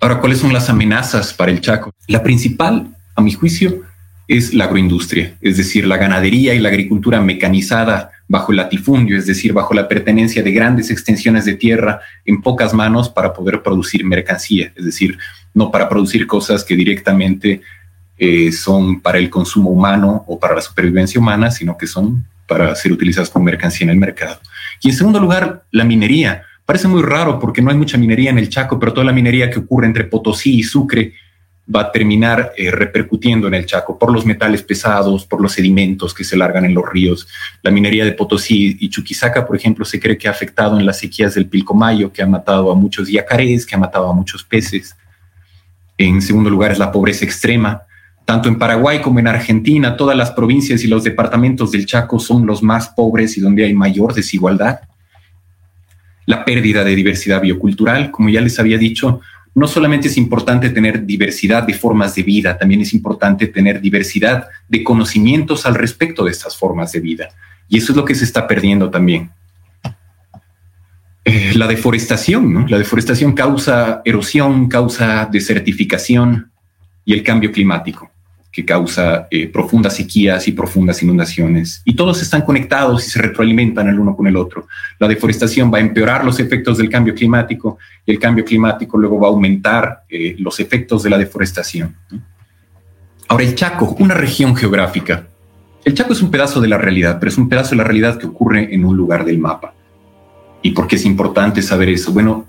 Ahora, 0.00 0.20
¿cuáles 0.20 0.38
son 0.38 0.54
las 0.54 0.70
amenazas 0.70 1.34
para 1.34 1.52
el 1.52 1.60
Chaco? 1.60 1.92
La 2.06 2.22
principal, 2.22 2.96
a 3.14 3.20
mi 3.20 3.32
juicio, 3.32 3.82
es 4.26 4.54
la 4.54 4.64
agroindustria, 4.64 5.36
es 5.42 5.58
decir, 5.58 5.86
la 5.86 5.98
ganadería 5.98 6.54
y 6.54 6.60
la 6.60 6.70
agricultura 6.70 7.20
mecanizada 7.20 8.10
bajo 8.28 8.52
el 8.52 8.58
latifundio, 8.58 9.16
es 9.16 9.26
decir, 9.26 9.52
bajo 9.52 9.74
la 9.74 9.88
pertenencia 9.88 10.42
de 10.42 10.52
grandes 10.52 10.90
extensiones 10.90 11.44
de 11.46 11.54
tierra 11.54 12.00
en 12.24 12.42
pocas 12.42 12.74
manos 12.74 13.08
para 13.08 13.32
poder 13.32 13.62
producir 13.62 14.04
mercancía, 14.04 14.72
es 14.76 14.84
decir, 14.84 15.18
no 15.54 15.70
para 15.70 15.88
producir 15.88 16.26
cosas 16.26 16.62
que 16.62 16.76
directamente 16.76 17.62
eh, 18.18 18.52
son 18.52 19.00
para 19.00 19.18
el 19.18 19.30
consumo 19.30 19.70
humano 19.70 20.24
o 20.26 20.38
para 20.38 20.54
la 20.54 20.60
supervivencia 20.60 21.18
humana, 21.18 21.50
sino 21.50 21.76
que 21.76 21.86
son 21.86 22.24
para 22.46 22.74
ser 22.74 22.92
utilizadas 22.92 23.30
como 23.30 23.46
mercancía 23.46 23.86
en 23.86 23.90
el 23.90 23.96
mercado. 23.96 24.38
Y 24.82 24.90
en 24.90 24.94
segundo 24.94 25.18
lugar, 25.18 25.64
la 25.70 25.84
minería, 25.84 26.42
Parece 26.68 26.86
muy 26.86 27.00
raro 27.00 27.38
porque 27.38 27.62
no 27.62 27.70
hay 27.70 27.78
mucha 27.78 27.96
minería 27.96 28.28
en 28.28 28.36
el 28.36 28.50
Chaco, 28.50 28.78
pero 28.78 28.92
toda 28.92 29.06
la 29.06 29.12
minería 29.14 29.48
que 29.48 29.60
ocurre 29.60 29.86
entre 29.86 30.04
Potosí 30.04 30.58
y 30.58 30.62
Sucre 30.62 31.14
va 31.74 31.82
a 31.82 31.92
terminar 31.92 32.52
eh, 32.56 32.70
repercutiendo 32.70 33.46
en 33.46 33.54
el 33.54 33.66
Chaco 33.66 33.98
por 33.98 34.10
los 34.10 34.24
metales 34.24 34.62
pesados, 34.62 35.26
por 35.26 35.40
los 35.40 35.52
sedimentos 35.52 36.14
que 36.14 36.24
se 36.24 36.36
largan 36.36 36.64
en 36.64 36.74
los 36.74 36.88
ríos. 36.90 37.28
La 37.62 37.70
minería 37.70 38.04
de 38.04 38.12
Potosí 38.12 38.76
y 38.80 38.88
Chuquisaca, 38.88 39.46
por 39.46 39.56
ejemplo, 39.56 39.84
se 39.84 40.00
cree 40.00 40.16
que 40.16 40.28
ha 40.28 40.30
afectado 40.30 40.78
en 40.78 40.86
las 40.86 40.98
sequías 40.98 41.34
del 41.34 41.46
Pilcomayo, 41.46 42.12
que 42.12 42.22
ha 42.22 42.26
matado 42.26 42.72
a 42.72 42.74
muchos 42.74 43.08
yacarés, 43.08 43.66
que 43.66 43.74
ha 43.74 43.78
matado 43.78 44.08
a 44.08 44.14
muchos 44.14 44.42
peces. 44.42 44.96
En 45.98 46.22
segundo 46.22 46.48
lugar 46.48 46.72
es 46.72 46.78
la 46.78 46.90
pobreza 46.90 47.24
extrema. 47.24 47.82
Tanto 48.24 48.48
en 48.48 48.58
Paraguay 48.58 49.00
como 49.00 49.18
en 49.18 49.26
Argentina, 49.26 49.96
todas 49.96 50.16
las 50.16 50.30
provincias 50.30 50.84
y 50.84 50.86
los 50.86 51.04
departamentos 51.04 51.72
del 51.72 51.86
Chaco 51.86 52.18
son 52.18 52.46
los 52.46 52.62
más 52.62 52.88
pobres 52.90 53.36
y 53.36 53.40
donde 53.40 53.64
hay 53.64 53.74
mayor 53.74 54.14
desigualdad. 54.14 54.80
La 56.24 56.44
pérdida 56.44 56.84
de 56.84 56.94
diversidad 56.94 57.40
biocultural, 57.40 58.10
como 58.10 58.28
ya 58.28 58.40
les 58.40 58.58
había 58.58 58.78
dicho, 58.78 59.20
no 59.58 59.68
solamente 59.68 60.08
es 60.08 60.16
importante 60.16 60.70
tener 60.70 61.04
diversidad 61.04 61.64
de 61.64 61.74
formas 61.74 62.14
de 62.14 62.22
vida, 62.22 62.56
también 62.56 62.80
es 62.80 62.94
importante 62.94 63.46
tener 63.48 63.80
diversidad 63.80 64.48
de 64.68 64.84
conocimientos 64.84 65.66
al 65.66 65.74
respecto 65.74 66.24
de 66.24 66.30
estas 66.30 66.56
formas 66.56 66.92
de 66.92 67.00
vida. 67.00 67.28
Y 67.68 67.78
eso 67.78 67.92
es 67.92 67.96
lo 67.96 68.04
que 68.04 68.14
se 68.14 68.24
está 68.24 68.46
perdiendo 68.46 68.90
también. 68.90 69.30
Eh, 71.24 71.52
la 71.54 71.66
deforestación, 71.66 72.54
¿no? 72.54 72.66
La 72.68 72.78
deforestación 72.78 73.32
causa 73.32 74.00
erosión, 74.04 74.68
causa 74.68 75.28
desertificación 75.30 76.50
y 77.04 77.12
el 77.12 77.22
cambio 77.22 77.52
climático 77.52 78.10
que 78.58 78.64
causa 78.64 79.28
eh, 79.30 79.46
profundas 79.46 79.94
sequías 79.94 80.48
y 80.48 80.50
profundas 80.50 81.00
inundaciones. 81.00 81.80
Y 81.84 81.94
todos 81.94 82.20
están 82.20 82.42
conectados 82.42 83.06
y 83.06 83.08
se 83.08 83.22
retroalimentan 83.22 83.86
el 83.86 84.00
uno 84.00 84.16
con 84.16 84.26
el 84.26 84.36
otro. 84.36 84.66
La 84.98 85.06
deforestación 85.06 85.72
va 85.72 85.78
a 85.78 85.80
empeorar 85.80 86.24
los 86.24 86.40
efectos 86.40 86.76
del 86.76 86.90
cambio 86.90 87.14
climático 87.14 87.78
y 88.04 88.10
el 88.10 88.18
cambio 88.18 88.44
climático 88.44 88.98
luego 88.98 89.20
va 89.20 89.28
a 89.28 89.30
aumentar 89.30 90.02
eh, 90.08 90.34
los 90.40 90.58
efectos 90.58 91.04
de 91.04 91.10
la 91.10 91.18
deforestación. 91.18 91.94
Ahora, 93.28 93.44
el 93.44 93.54
Chaco, 93.54 93.94
una 94.00 94.14
región 94.14 94.56
geográfica. 94.56 95.28
El 95.84 95.94
Chaco 95.94 96.12
es 96.12 96.20
un 96.20 96.32
pedazo 96.32 96.60
de 96.60 96.66
la 96.66 96.78
realidad, 96.78 97.18
pero 97.20 97.30
es 97.30 97.38
un 97.38 97.48
pedazo 97.48 97.70
de 97.70 97.76
la 97.76 97.84
realidad 97.84 98.18
que 98.18 98.26
ocurre 98.26 98.74
en 98.74 98.84
un 98.84 98.96
lugar 98.96 99.24
del 99.24 99.38
mapa. 99.38 99.72
¿Y 100.62 100.72
por 100.72 100.88
qué 100.88 100.96
es 100.96 101.04
importante 101.04 101.62
saber 101.62 101.90
eso? 101.90 102.10
Bueno, 102.12 102.44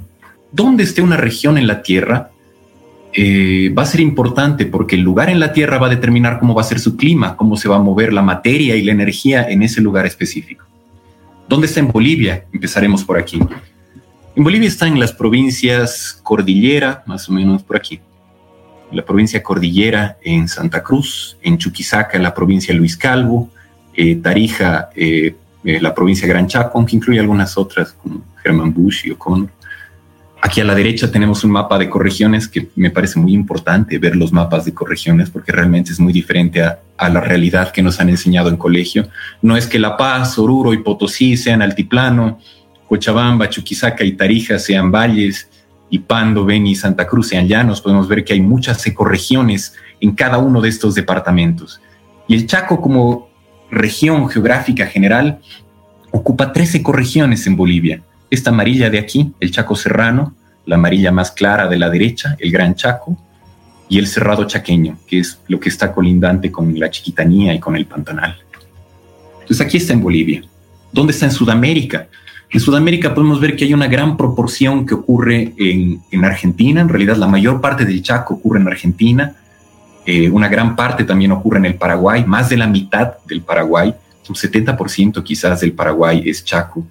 ¿dónde 0.51 0.85
esté 0.85 1.03
una 1.03 1.17
región 1.17 1.59
en 1.59 1.67
la 1.67 1.83
Tierra 1.83 2.31
eh, 3.13 3.73
va 3.75 3.83
a 3.83 3.87
ser 3.87 4.01
importante 4.01 4.65
porque 4.65 4.95
el 4.95 5.01
lugar 5.01 5.29
en 5.29 5.39
la 5.39 5.51
Tierra 5.51 5.79
va 5.79 5.87
a 5.87 5.89
determinar 5.89 6.39
cómo 6.39 6.53
va 6.53 6.61
a 6.61 6.65
ser 6.65 6.79
su 6.79 6.95
clima, 6.95 7.35
cómo 7.35 7.57
se 7.57 7.67
va 7.67 7.77
a 7.77 7.79
mover 7.79 8.13
la 8.13 8.21
materia 8.21 8.75
y 8.75 8.83
la 8.83 8.91
energía 8.91 9.49
en 9.49 9.63
ese 9.63 9.81
lugar 9.81 10.05
específico. 10.05 10.65
¿Dónde 11.47 11.65
está 11.65 11.79
en 11.79 11.91
Bolivia? 11.91 12.45
Empezaremos 12.53 13.03
por 13.03 13.17
aquí. 13.17 13.39
En 14.35 14.43
Bolivia 14.43 14.67
está 14.67 14.87
en 14.87 14.99
las 14.99 15.11
provincias 15.11 16.19
Cordillera, 16.21 17.03
más 17.07 17.27
o 17.27 17.33
menos 17.33 17.63
por 17.63 17.75
aquí. 17.75 17.99
La 18.91 19.03
provincia 19.03 19.41
Cordillera 19.41 20.17
en 20.21 20.47
Santa 20.47 20.83
Cruz, 20.83 21.37
en 21.41 21.57
Chuquisaca, 21.57 22.15
en 22.17 22.23
la 22.23 22.33
provincia 22.33 22.73
Luis 22.73 22.95
Calvo, 22.95 23.49
eh, 23.95 24.15
Tarija, 24.17 24.89
eh, 24.95 25.35
la 25.63 25.93
provincia 25.93 26.27
Gran 26.27 26.47
Chaco, 26.47 26.77
aunque 26.77 26.95
incluye 26.95 27.19
algunas 27.19 27.57
otras 27.57 27.91
como 27.93 28.23
Germán 28.41 28.73
Bush 28.73 29.07
y 29.07 29.11
O'Connor. 29.11 29.49
Aquí 30.41 30.61
a 30.61 30.63
la 30.63 30.73
derecha 30.73 31.11
tenemos 31.11 31.43
un 31.43 31.51
mapa 31.51 31.77
de 31.77 31.89
corregiones 31.89 32.47
que 32.47 32.69
me 32.75 32.89
parece 32.89 33.19
muy 33.19 33.33
importante 33.33 33.97
ver 33.97 34.15
los 34.15 34.31
mapas 34.31 34.63
de 34.63 34.73
corregiones 34.73 35.29
porque 35.29 35.51
realmente 35.51 35.91
es 35.91 35.99
muy 35.99 36.13
diferente 36.13 36.63
a, 36.63 36.79
la 36.97 37.19
realidad 37.19 37.71
que 37.71 37.81
nos 37.81 37.99
han 37.99 38.09
enseñado 38.09 38.49
en 38.49 38.55
colegio. 38.55 39.09
No 39.41 39.57
es 39.57 39.67
que 39.67 39.79
La 39.79 39.97
Paz, 39.97 40.39
Oruro 40.39 40.73
y 40.73 40.77
Potosí 40.77 41.35
sean 41.35 41.61
altiplano, 41.61 42.39
Cochabamba, 42.87 43.49
Chuquisaca 43.49 44.03
y 44.03 44.13
Tarija 44.13 44.59
sean 44.59 44.91
valles 44.91 45.49
y 45.89 45.99
Pando, 45.99 46.45
Beni 46.45 46.71
y 46.71 46.75
Santa 46.75 47.05
Cruz 47.05 47.29
sean 47.29 47.47
llanos. 47.47 47.81
Podemos 47.81 48.07
ver 48.07 48.23
que 48.23 48.33
hay 48.33 48.41
muchas 48.41 48.85
ecorregiones 48.87 49.75
en 49.99 50.11
cada 50.13 50.37
uno 50.37 50.61
de 50.61 50.69
estos 50.69 50.95
departamentos. 50.95 51.81
Y 52.27 52.35
el 52.35 52.47
Chaco 52.47 52.81
como 52.81 53.29
región 53.71 54.29
geográfica 54.29 54.85
general 54.85 55.39
ocupa 56.11 56.53
13 56.53 56.77
ecorregiones 56.77 57.45
en 57.45 57.55
Bolivia 57.57 58.01
esta 58.29 58.51
amarilla 58.51 58.89
de 58.89 58.99
aquí, 58.99 59.33
el 59.39 59.51
Chaco 59.51 59.75
Serrano, 59.75 60.35
la 60.65 60.75
amarilla 60.75 61.11
más 61.11 61.31
clara 61.31 61.67
de 61.67 61.77
la 61.77 61.89
derecha, 61.89 62.35
el 62.39 62.51
Gran 62.51 62.75
Chaco, 62.75 63.17
y 63.89 63.97
el 63.97 64.07
Cerrado 64.07 64.45
Chaqueño, 64.45 64.99
que 65.07 65.19
es 65.19 65.39
lo 65.47 65.59
que 65.59 65.69
está 65.69 65.91
colindante 65.91 66.51
con 66.51 66.79
la 66.79 66.91
Chiquitanía 66.91 67.53
y 67.53 67.59
con 67.59 67.75
el 67.75 67.87
Pantanal. 67.87 68.37
Entonces 69.41 69.65
aquí 69.65 69.77
está 69.77 69.93
en 69.93 70.01
Bolivia. 70.01 70.43
¿Dónde 70.91 71.11
está 71.11 71.25
en 71.25 71.31
Sudamérica? 71.31 72.07
En 72.51 72.59
Sudamérica 72.59 73.15
podemos 73.15 73.39
ver 73.39 73.55
que 73.55 73.65
hay 73.65 73.73
una 73.73 73.87
gran 73.87 74.15
proporción 74.15 74.85
que 74.85 74.93
ocurre 74.93 75.53
en, 75.57 76.23
Argentina. 76.23 76.81
En 76.81 76.89
realidad 76.89 77.15
la 77.17 77.27
mayor 77.27 77.61
parte 77.61 77.83
del 77.83 78.03
Chaco 78.03 78.35
ocurre 78.35 78.59
en 78.59 78.67
Argentina. 78.67 79.35
Eh, 80.05 80.29
una 80.29 80.47
gran 80.47 80.75
parte 80.75 81.03
también 81.03 81.31
ocurre 81.31 81.57
en 81.57 81.65
el 81.65 81.75
Paraguay. 81.75 82.23
Más 82.25 82.49
de 82.49 82.57
la 82.57 82.67
mitad 82.67 83.13
del 83.25 83.41
Paraguay, 83.41 83.93
un 84.29 84.35
70% 84.35 85.23
quizás 85.23 85.61
del 85.61 85.73
Paraguay 85.73 86.21
es 86.25 86.43
Chaco. 86.45 86.85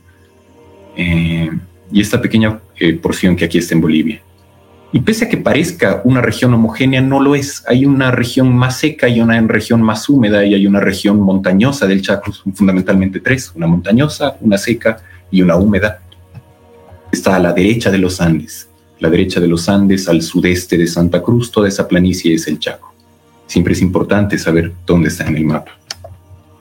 Eh, 0.96 1.50
y 1.90 2.00
esta 2.00 2.20
pequeña 2.20 2.60
eh, 2.78 2.94
porción 2.94 3.36
que 3.36 3.44
aquí 3.44 3.58
está 3.58 3.74
en 3.74 3.80
Bolivia. 3.80 4.20
Y 4.90 5.00
pese 5.00 5.26
a 5.26 5.28
que 5.28 5.36
parezca 5.36 6.00
una 6.04 6.22
región 6.22 6.54
homogénea, 6.54 7.02
no 7.02 7.20
lo 7.20 7.34
es. 7.34 7.62
Hay 7.66 7.84
una 7.84 8.10
región 8.10 8.54
más 8.54 8.78
seca 8.78 9.08
y 9.08 9.20
una 9.20 9.38
región 9.42 9.82
más 9.82 10.08
húmeda 10.08 10.44
y 10.44 10.54
hay 10.54 10.66
una 10.66 10.80
región 10.80 11.20
montañosa 11.20 11.86
del 11.86 12.00
Chaco, 12.00 12.32
fundamentalmente 12.54 13.20
tres, 13.20 13.52
una 13.54 13.66
montañosa, 13.66 14.36
una 14.40 14.56
seca 14.56 14.98
y 15.30 15.42
una 15.42 15.56
húmeda. 15.56 16.00
Está 17.12 17.36
a 17.36 17.38
la 17.38 17.52
derecha 17.52 17.90
de 17.90 17.98
los 17.98 18.20
Andes. 18.20 18.68
La 18.98 19.10
derecha 19.10 19.40
de 19.40 19.48
los 19.48 19.68
Andes, 19.68 20.08
al 20.08 20.22
sudeste 20.22 20.78
de 20.78 20.86
Santa 20.86 21.22
Cruz, 21.22 21.52
toda 21.52 21.68
esa 21.68 21.86
planicie 21.86 22.34
es 22.34 22.48
el 22.48 22.58
Chaco. 22.58 22.92
Siempre 23.46 23.74
es 23.74 23.82
importante 23.82 24.38
saber 24.38 24.72
dónde 24.86 25.08
está 25.08 25.26
en 25.26 25.36
el 25.36 25.44
mapa. 25.44 25.77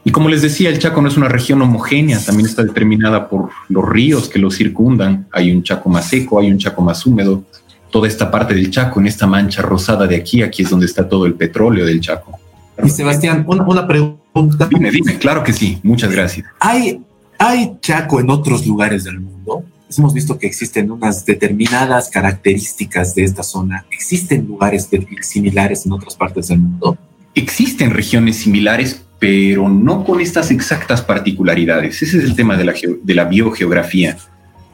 Y 0.08 0.12
como 0.12 0.30
les 0.30 0.42
decía, 0.42 0.70
el 0.70 0.80
Chaco 0.80 1.02
no 1.02 1.10
es 1.10 1.18
una 1.18 1.28
región 1.28 1.62
homogénea, 1.62 2.18
también 2.24 2.48
está 2.48 2.64
determinada 2.64 3.28
por 3.28 3.50
los 3.68 3.90
ríos 3.90 4.30
que 4.30 4.40
lo 4.40 4.50
circundan. 4.50 5.28
Hay 5.34 5.52
un 5.52 5.64
Chaco 5.64 5.90
más 5.90 6.08
seco, 6.08 6.40
hay 6.40 6.50
un 6.50 6.58
Chaco 6.58 6.82
más 6.82 7.06
húmedo. 7.06 7.44
Toda 7.92 8.08
esta 8.08 8.32
parte 8.32 8.54
del 8.54 8.72
Chaco, 8.72 9.02
en 9.02 9.08
esta 9.08 9.28
mancha 9.28 9.62
rosada 9.62 10.08
de 10.08 10.16
aquí, 10.16 10.42
aquí 10.44 10.64
es 10.64 10.70
donde 10.70 10.86
está 10.86 11.10
todo 11.10 11.26
el 11.26 11.34
petróleo 11.34 11.86
del 11.86 12.00
Chaco. 12.00 12.40
Y 12.82 12.88
Sebastián, 12.88 13.44
una, 13.50 13.86
pregunta. 13.86 14.70
Dime, 14.70 14.92
dime, 14.92 15.18
claro 15.18 15.44
que 15.44 15.52
sí, 15.52 15.78
muchas 15.84 16.10
gracias. 16.10 16.48
¿Hay, 16.62 17.02
¿Hay 17.38 17.74
Chaco 17.82 18.22
en 18.22 18.30
otros 18.30 18.66
lugares 18.66 19.04
del 19.04 19.20
mundo? 19.20 19.66
Hemos 19.98 20.14
visto 20.14 20.40
que 20.40 20.48
existen 20.48 20.90
unas 20.90 21.26
determinadas 21.26 22.10
características 22.10 23.14
de 23.14 23.26
esta 23.26 23.44
zona. 23.44 23.86
¿Existen 23.92 24.48
lugares 24.48 24.88
similares 25.20 25.86
en 25.86 25.92
otras 25.92 26.16
partes 26.16 26.48
del 26.48 26.60
mundo? 26.60 26.98
Existen 27.36 27.92
regiones 27.92 28.38
similares, 28.38 29.02
pero 29.20 29.68
no 29.68 30.04
con 30.04 30.22
estas 30.22 30.52
exactas 30.52 31.02
particularidades. 31.02 32.02
Ese 32.02 32.20
es 32.20 32.24
el 32.24 32.36
tema 32.36 32.56
de 32.56 32.66
la, 32.66 32.74
de 33.04 33.16
la 33.16 33.26
biogeografía. 33.26 34.18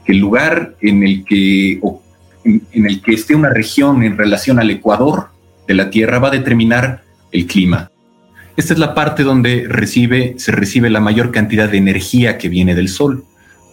El 0.06 0.18
lugar 0.18 0.76
en 0.82 1.04
el, 1.04 1.24
que, 1.24 1.80
en 2.44 2.86
el 2.86 3.02
que 3.02 3.14
esté 3.14 3.36
una 3.36 3.50
región 3.50 4.04
en 4.04 4.18
relación 4.18 4.60
al 4.60 4.70
ecuador 4.70 5.30
de 5.68 5.74
la 5.76 5.90
Tierra 5.90 6.20
va 6.20 6.28
a 6.28 6.32
determinar 6.32 7.04
el 7.32 7.48
clima. 7.48 7.90
Esta 8.58 8.74
es 8.74 8.80
la 8.80 8.94
parte 8.94 9.24
donde 9.24 9.66
recibe, 9.68 10.36
se 10.38 10.52
recibe 10.52 10.90
la 10.90 11.00
mayor 11.00 11.32
cantidad 11.32 11.70
de 11.70 11.78
energía 11.78 12.38
que 12.38 12.50
viene 12.50 12.76
del 12.76 12.90
Sol. 12.90 13.24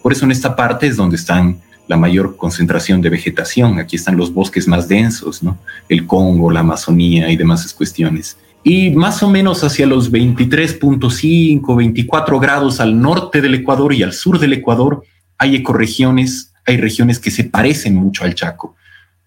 Por 0.01 0.13
eso 0.13 0.25
en 0.25 0.31
esta 0.31 0.55
parte 0.55 0.87
es 0.87 0.95
donde 0.95 1.17
están 1.17 1.59
la 1.87 1.97
mayor 1.97 2.37
concentración 2.37 3.01
de 3.01 3.09
vegetación. 3.09 3.77
Aquí 3.77 3.97
están 3.97 4.15
los 4.15 4.33
bosques 4.33 4.67
más 4.67 4.87
densos, 4.87 5.43
¿no? 5.43 5.59
El 5.89 6.07
Congo, 6.07 6.49
la 6.49 6.61
Amazonía 6.61 7.29
y 7.29 7.35
demás 7.35 7.71
cuestiones 7.73 8.37
y 8.63 8.91
más 8.91 9.23
o 9.23 9.29
menos 9.29 9.63
hacia 9.63 9.87
los 9.87 10.11
23.5, 10.11 11.75
24 11.75 12.39
grados 12.39 12.79
al 12.79 12.99
norte 12.99 13.41
del 13.41 13.55
Ecuador 13.55 13.93
y 13.93 14.03
al 14.03 14.13
sur 14.13 14.39
del 14.39 14.53
Ecuador 14.53 15.03
hay 15.37 15.55
ecorregiones, 15.55 16.53
hay 16.67 16.77
regiones 16.77 17.17
que 17.17 17.31
se 17.31 17.45
parecen 17.45 17.95
mucho 17.95 18.23
al 18.23 18.35
Chaco. 18.35 18.75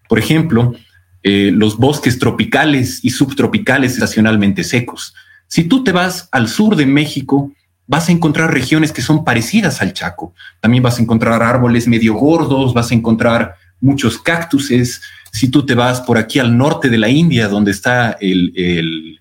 Por 0.07 0.19
ejemplo, 0.19 0.73
eh, 1.23 1.51
los 1.53 1.77
bosques 1.77 2.17
tropicales 2.19 3.03
y 3.03 3.09
subtropicales 3.09 3.93
estacionalmente 3.93 4.63
secos. 4.63 5.13
Si 5.47 5.65
tú 5.65 5.83
te 5.83 5.91
vas 5.91 6.29
al 6.31 6.47
sur 6.47 6.77
de 6.77 6.85
México, 6.85 7.51
vas 7.87 8.07
a 8.07 8.13
encontrar 8.13 8.53
regiones 8.53 8.93
que 8.93 9.01
son 9.01 9.25
parecidas 9.25 9.81
al 9.81 9.91
Chaco. 9.91 10.33
También 10.61 10.83
vas 10.83 10.97
a 10.97 11.01
encontrar 11.01 11.43
árboles 11.43 11.87
medio 11.87 12.13
gordos, 12.13 12.73
vas 12.73 12.91
a 12.91 12.95
encontrar 12.95 13.55
muchos 13.81 14.17
cactuses. 14.17 15.01
Si 15.33 15.49
tú 15.49 15.65
te 15.65 15.75
vas 15.75 15.99
por 15.99 16.17
aquí 16.17 16.39
al 16.39 16.57
norte 16.57 16.89
de 16.89 16.97
la 16.97 17.09
India, 17.09 17.49
donde 17.49 17.71
está 17.71 18.11
el, 18.21 18.53
el 18.55 19.19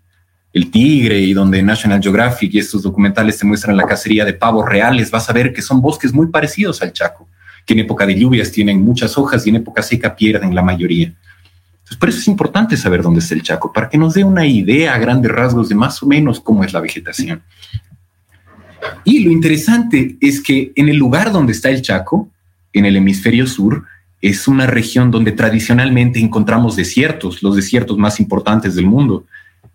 el 0.54 0.70
tigre 0.70 1.18
y 1.18 1.34
donde 1.34 1.62
National 1.62 2.00
Geographic 2.00 2.54
y 2.54 2.60
estos 2.60 2.82
documentales 2.82 3.36
te 3.36 3.44
muestran 3.44 3.76
la 3.76 3.86
cacería 3.86 4.24
de 4.24 4.34
pavos 4.34 4.66
reales, 4.66 5.10
vas 5.10 5.28
a 5.28 5.32
ver 5.32 5.52
que 5.52 5.60
son 5.60 5.82
bosques 5.82 6.14
muy 6.14 6.28
parecidos 6.28 6.80
al 6.80 6.92
Chaco, 6.92 7.28
que 7.66 7.74
en 7.74 7.80
época 7.80 8.06
de 8.06 8.14
lluvias 8.14 8.52
tienen 8.52 8.80
muchas 8.80 9.18
hojas 9.18 9.44
y 9.44 9.50
en 9.50 9.56
época 9.56 9.82
seca 9.82 10.14
pierden 10.14 10.54
la 10.54 10.62
mayoría. 10.62 11.12
Entonces, 11.72 11.96
por 11.98 12.08
eso 12.08 12.18
es 12.18 12.28
importante 12.28 12.76
saber 12.76 13.02
dónde 13.02 13.18
está 13.18 13.34
el 13.34 13.42
Chaco, 13.42 13.72
para 13.72 13.88
que 13.88 13.98
nos 13.98 14.14
dé 14.14 14.22
una 14.22 14.46
idea 14.46 14.94
a 14.94 14.98
grandes 14.98 15.32
rasgos 15.32 15.68
de 15.68 15.74
más 15.74 16.00
o 16.04 16.06
menos 16.06 16.38
cómo 16.40 16.62
es 16.62 16.72
la 16.72 16.80
vegetación. 16.80 17.42
Y 19.02 19.24
lo 19.24 19.32
interesante 19.32 20.16
es 20.20 20.40
que 20.40 20.72
en 20.76 20.88
el 20.88 20.96
lugar 20.96 21.32
donde 21.32 21.52
está 21.52 21.68
el 21.68 21.82
Chaco, 21.82 22.30
en 22.72 22.86
el 22.86 22.96
hemisferio 22.96 23.48
sur 23.48 23.84
es 24.22 24.46
una 24.46 24.66
región 24.66 25.10
donde 25.10 25.32
tradicionalmente 25.32 26.20
encontramos 26.20 26.76
desiertos, 26.76 27.42
los 27.42 27.56
desiertos 27.56 27.98
más 27.98 28.20
importantes 28.20 28.76
del 28.76 28.86
mundo. 28.86 29.26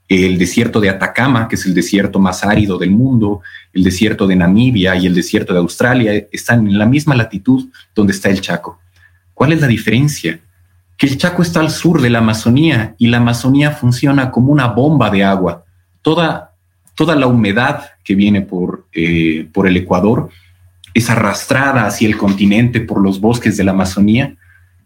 El 0.10 0.40
desierto 0.40 0.82
de 0.82 0.90
Atacama, 0.90 1.48
que 1.48 1.54
es 1.56 1.68
el 1.68 1.76
desierto 1.76 2.18
más 2.18 2.44
árido 2.44 2.80
del 2.80 2.90
mundo, 2.90 3.42
el 3.72 3.84
desierto 3.84 4.26
de 4.26 4.36
Namibia 4.36 4.96
y 4.96 5.06
el 5.06 5.14
desierto 5.14 5.54
de 5.54 5.60
Australia 5.60 6.28
están 6.32 6.66
en 6.66 6.80
la 6.80 6.88
misma 6.88 7.16
latitud 7.16 7.70
donde 7.94 8.14
está 8.14 8.30
el 8.30 8.42
Chaco. 8.42 8.80
¿Cuál 9.36 9.54
es 9.54 9.62
la 9.62 9.68
diferencia? 9.68 10.40
Que 10.98 11.06
el 11.06 11.16
Chaco 11.20 11.44
está 11.44 11.60
al 11.60 11.70
sur 11.70 12.02
de 12.02 12.10
la 12.10 12.18
Amazonía 12.18 12.96
y 12.98 13.06
la 13.06 13.18
Amazonía 13.18 13.70
funciona 13.70 14.32
como 14.32 14.52
una 14.52 14.66
bomba 14.66 15.12
de 15.12 15.24
agua. 15.24 15.64
Toda, 16.02 16.56
toda 16.96 17.16
la 17.16 17.28
humedad 17.28 17.92
que 18.04 18.16
viene 18.16 18.42
por, 18.42 18.88
eh, 18.92 19.48
por 19.54 19.68
el 19.68 19.78
Ecuador 19.78 20.32
es 20.96 21.08
arrastrada 21.12 21.86
hacia 21.86 22.08
el 22.08 22.18
continente 22.18 22.82
por 22.82 23.00
los 23.00 23.22
bosques 23.22 23.58
de 23.58 23.64
la 23.64 23.74
Amazonía 23.74 24.36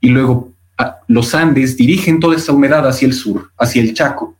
y 0.01 0.09
luego 0.09 0.51
ah, 0.77 0.97
los 1.07 1.33
Andes 1.33 1.77
dirigen 1.77 2.19
toda 2.19 2.35
esa 2.35 2.51
humedad 2.51 2.85
hacia 2.85 3.07
el 3.07 3.13
sur, 3.13 3.51
hacia 3.57 3.81
el 3.81 3.93
Chaco 3.93 4.35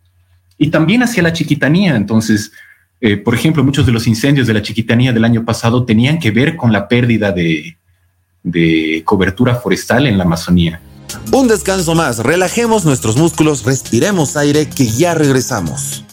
y 0.58 0.70
también 0.70 1.04
hacia 1.04 1.24
la 1.24 1.34
Chiquitanía. 1.34 1.96
Entonces, 1.96 2.52
eh, 3.02 3.18
por 3.18 3.36
ejemplo, 3.36 3.64
muchos 3.64 3.86
de 3.86 3.92
los 3.92 4.08
incendios 4.08 4.48
de 4.48 4.54
la 4.54 4.62
Chiquitanía 4.62 5.12
del 5.12 5.26
año 5.26 5.44
pasado 5.44 5.86
tenían 5.86 6.20
que 6.20 6.32
ver 6.32 6.56
con 6.56 6.72
la 6.72 6.88
pérdida 6.88 7.32
de, 7.32 7.78
de 8.44 9.02
cobertura 9.06 9.56
forestal 9.56 10.08
en 10.08 10.18
la 10.18 10.24
Amazonía. 10.24 10.80
Un 11.32 11.48
descanso 11.48 11.96
más, 11.96 12.20
relajemos 12.20 12.86
nuestros 12.86 13.18
músculos, 13.18 13.66
respiremos 13.66 14.36
aire 14.36 14.68
que 14.68 14.88
ya 14.88 15.14
regresamos. 15.14 16.04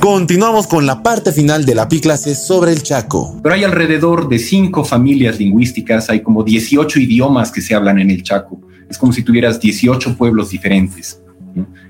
Continuamos 0.00 0.66
con 0.66 0.86
la 0.86 1.02
parte 1.02 1.32
final 1.32 1.64
de 1.64 1.74
la 1.74 1.88
PI 1.88 2.00
clase 2.00 2.34
sobre 2.34 2.72
el 2.72 2.82
Chaco. 2.82 3.40
Pero 3.42 3.54
hay 3.54 3.64
alrededor 3.64 4.28
de 4.28 4.38
cinco 4.38 4.84
familias 4.84 5.38
lingüísticas, 5.38 6.10
hay 6.10 6.20
como 6.20 6.44
18 6.44 7.00
idiomas 7.00 7.50
que 7.50 7.60
se 7.60 7.74
hablan 7.74 7.98
en 7.98 8.10
el 8.10 8.22
Chaco. 8.22 8.60
Es 8.88 8.98
como 8.98 9.12
si 9.12 9.22
tuvieras 9.22 9.58
18 9.60 10.16
pueblos 10.16 10.50
diferentes. 10.50 11.20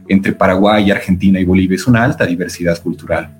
Entre 0.08 0.32
Paraguay, 0.32 0.90
Argentina 0.90 1.40
y 1.40 1.44
Bolivia 1.44 1.74
es 1.76 1.86
una 1.86 2.04
alta 2.04 2.24
diversidad 2.24 2.80
cultural. 2.82 3.36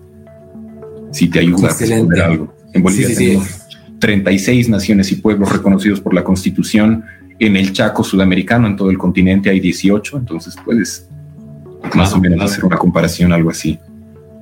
Si 1.13 1.29
te 1.29 1.39
ayuda 1.39 1.69
a 1.69 1.77
responder 1.79 2.23
algo. 2.23 2.55
En 2.73 2.83
Bolivia 2.83 3.09
tenemos 3.15 3.49
36 4.01 4.69
naciones 4.69 5.13
y 5.13 5.17
pueblos 5.17 5.53
reconocidos 5.53 6.01
por 6.01 6.15
la 6.15 6.25
Constitución. 6.25 7.05
En 7.39 7.57
el 7.57 7.73
Chaco 7.73 8.03
sudamericano, 8.03 8.67
en 8.67 8.77
todo 8.77 8.91
el 8.91 8.99
continente, 8.99 9.51
hay 9.51 9.61
18. 9.61 10.19
Entonces 10.19 10.57
puedes 10.65 11.09
más 11.95 12.13
o 12.13 12.19
menos 12.19 12.51
hacer 12.51 12.65
una 12.65 12.77
comparación, 12.77 13.33
algo 13.33 13.51
así. 13.51 13.79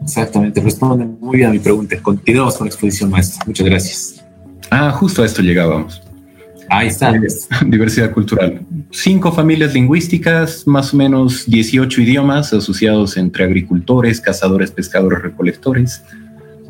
Exactamente, 0.02 0.60
responde 0.60 1.04
muy 1.04 1.36
bien 1.38 1.50
a 1.50 1.52
mi 1.52 1.58
pregunta. 1.58 1.96
Continuamos 2.00 2.56
con 2.56 2.66
la 2.66 2.70
exposición, 2.70 3.10
maestra. 3.10 3.44
Muchas 3.46 3.66
gracias. 3.66 4.24
Ah, 4.70 4.90
justo 4.90 5.22
a 5.22 5.26
esto 5.26 5.42
llegábamos. 5.42 6.02
Ahí 6.68 6.88
está. 6.88 7.12
Diversidad 7.66 8.12
cultural. 8.12 8.62
Cinco 8.90 9.30
familias 9.32 9.74
lingüísticas, 9.74 10.66
más 10.66 10.94
o 10.94 10.96
menos 10.96 11.44
18 11.46 12.00
idiomas 12.00 12.52
asociados 12.54 13.16
entre 13.18 13.44
agricultores, 13.44 14.20
cazadores, 14.20 14.70
pescadores, 14.70 15.20
recolectores. 15.20 16.02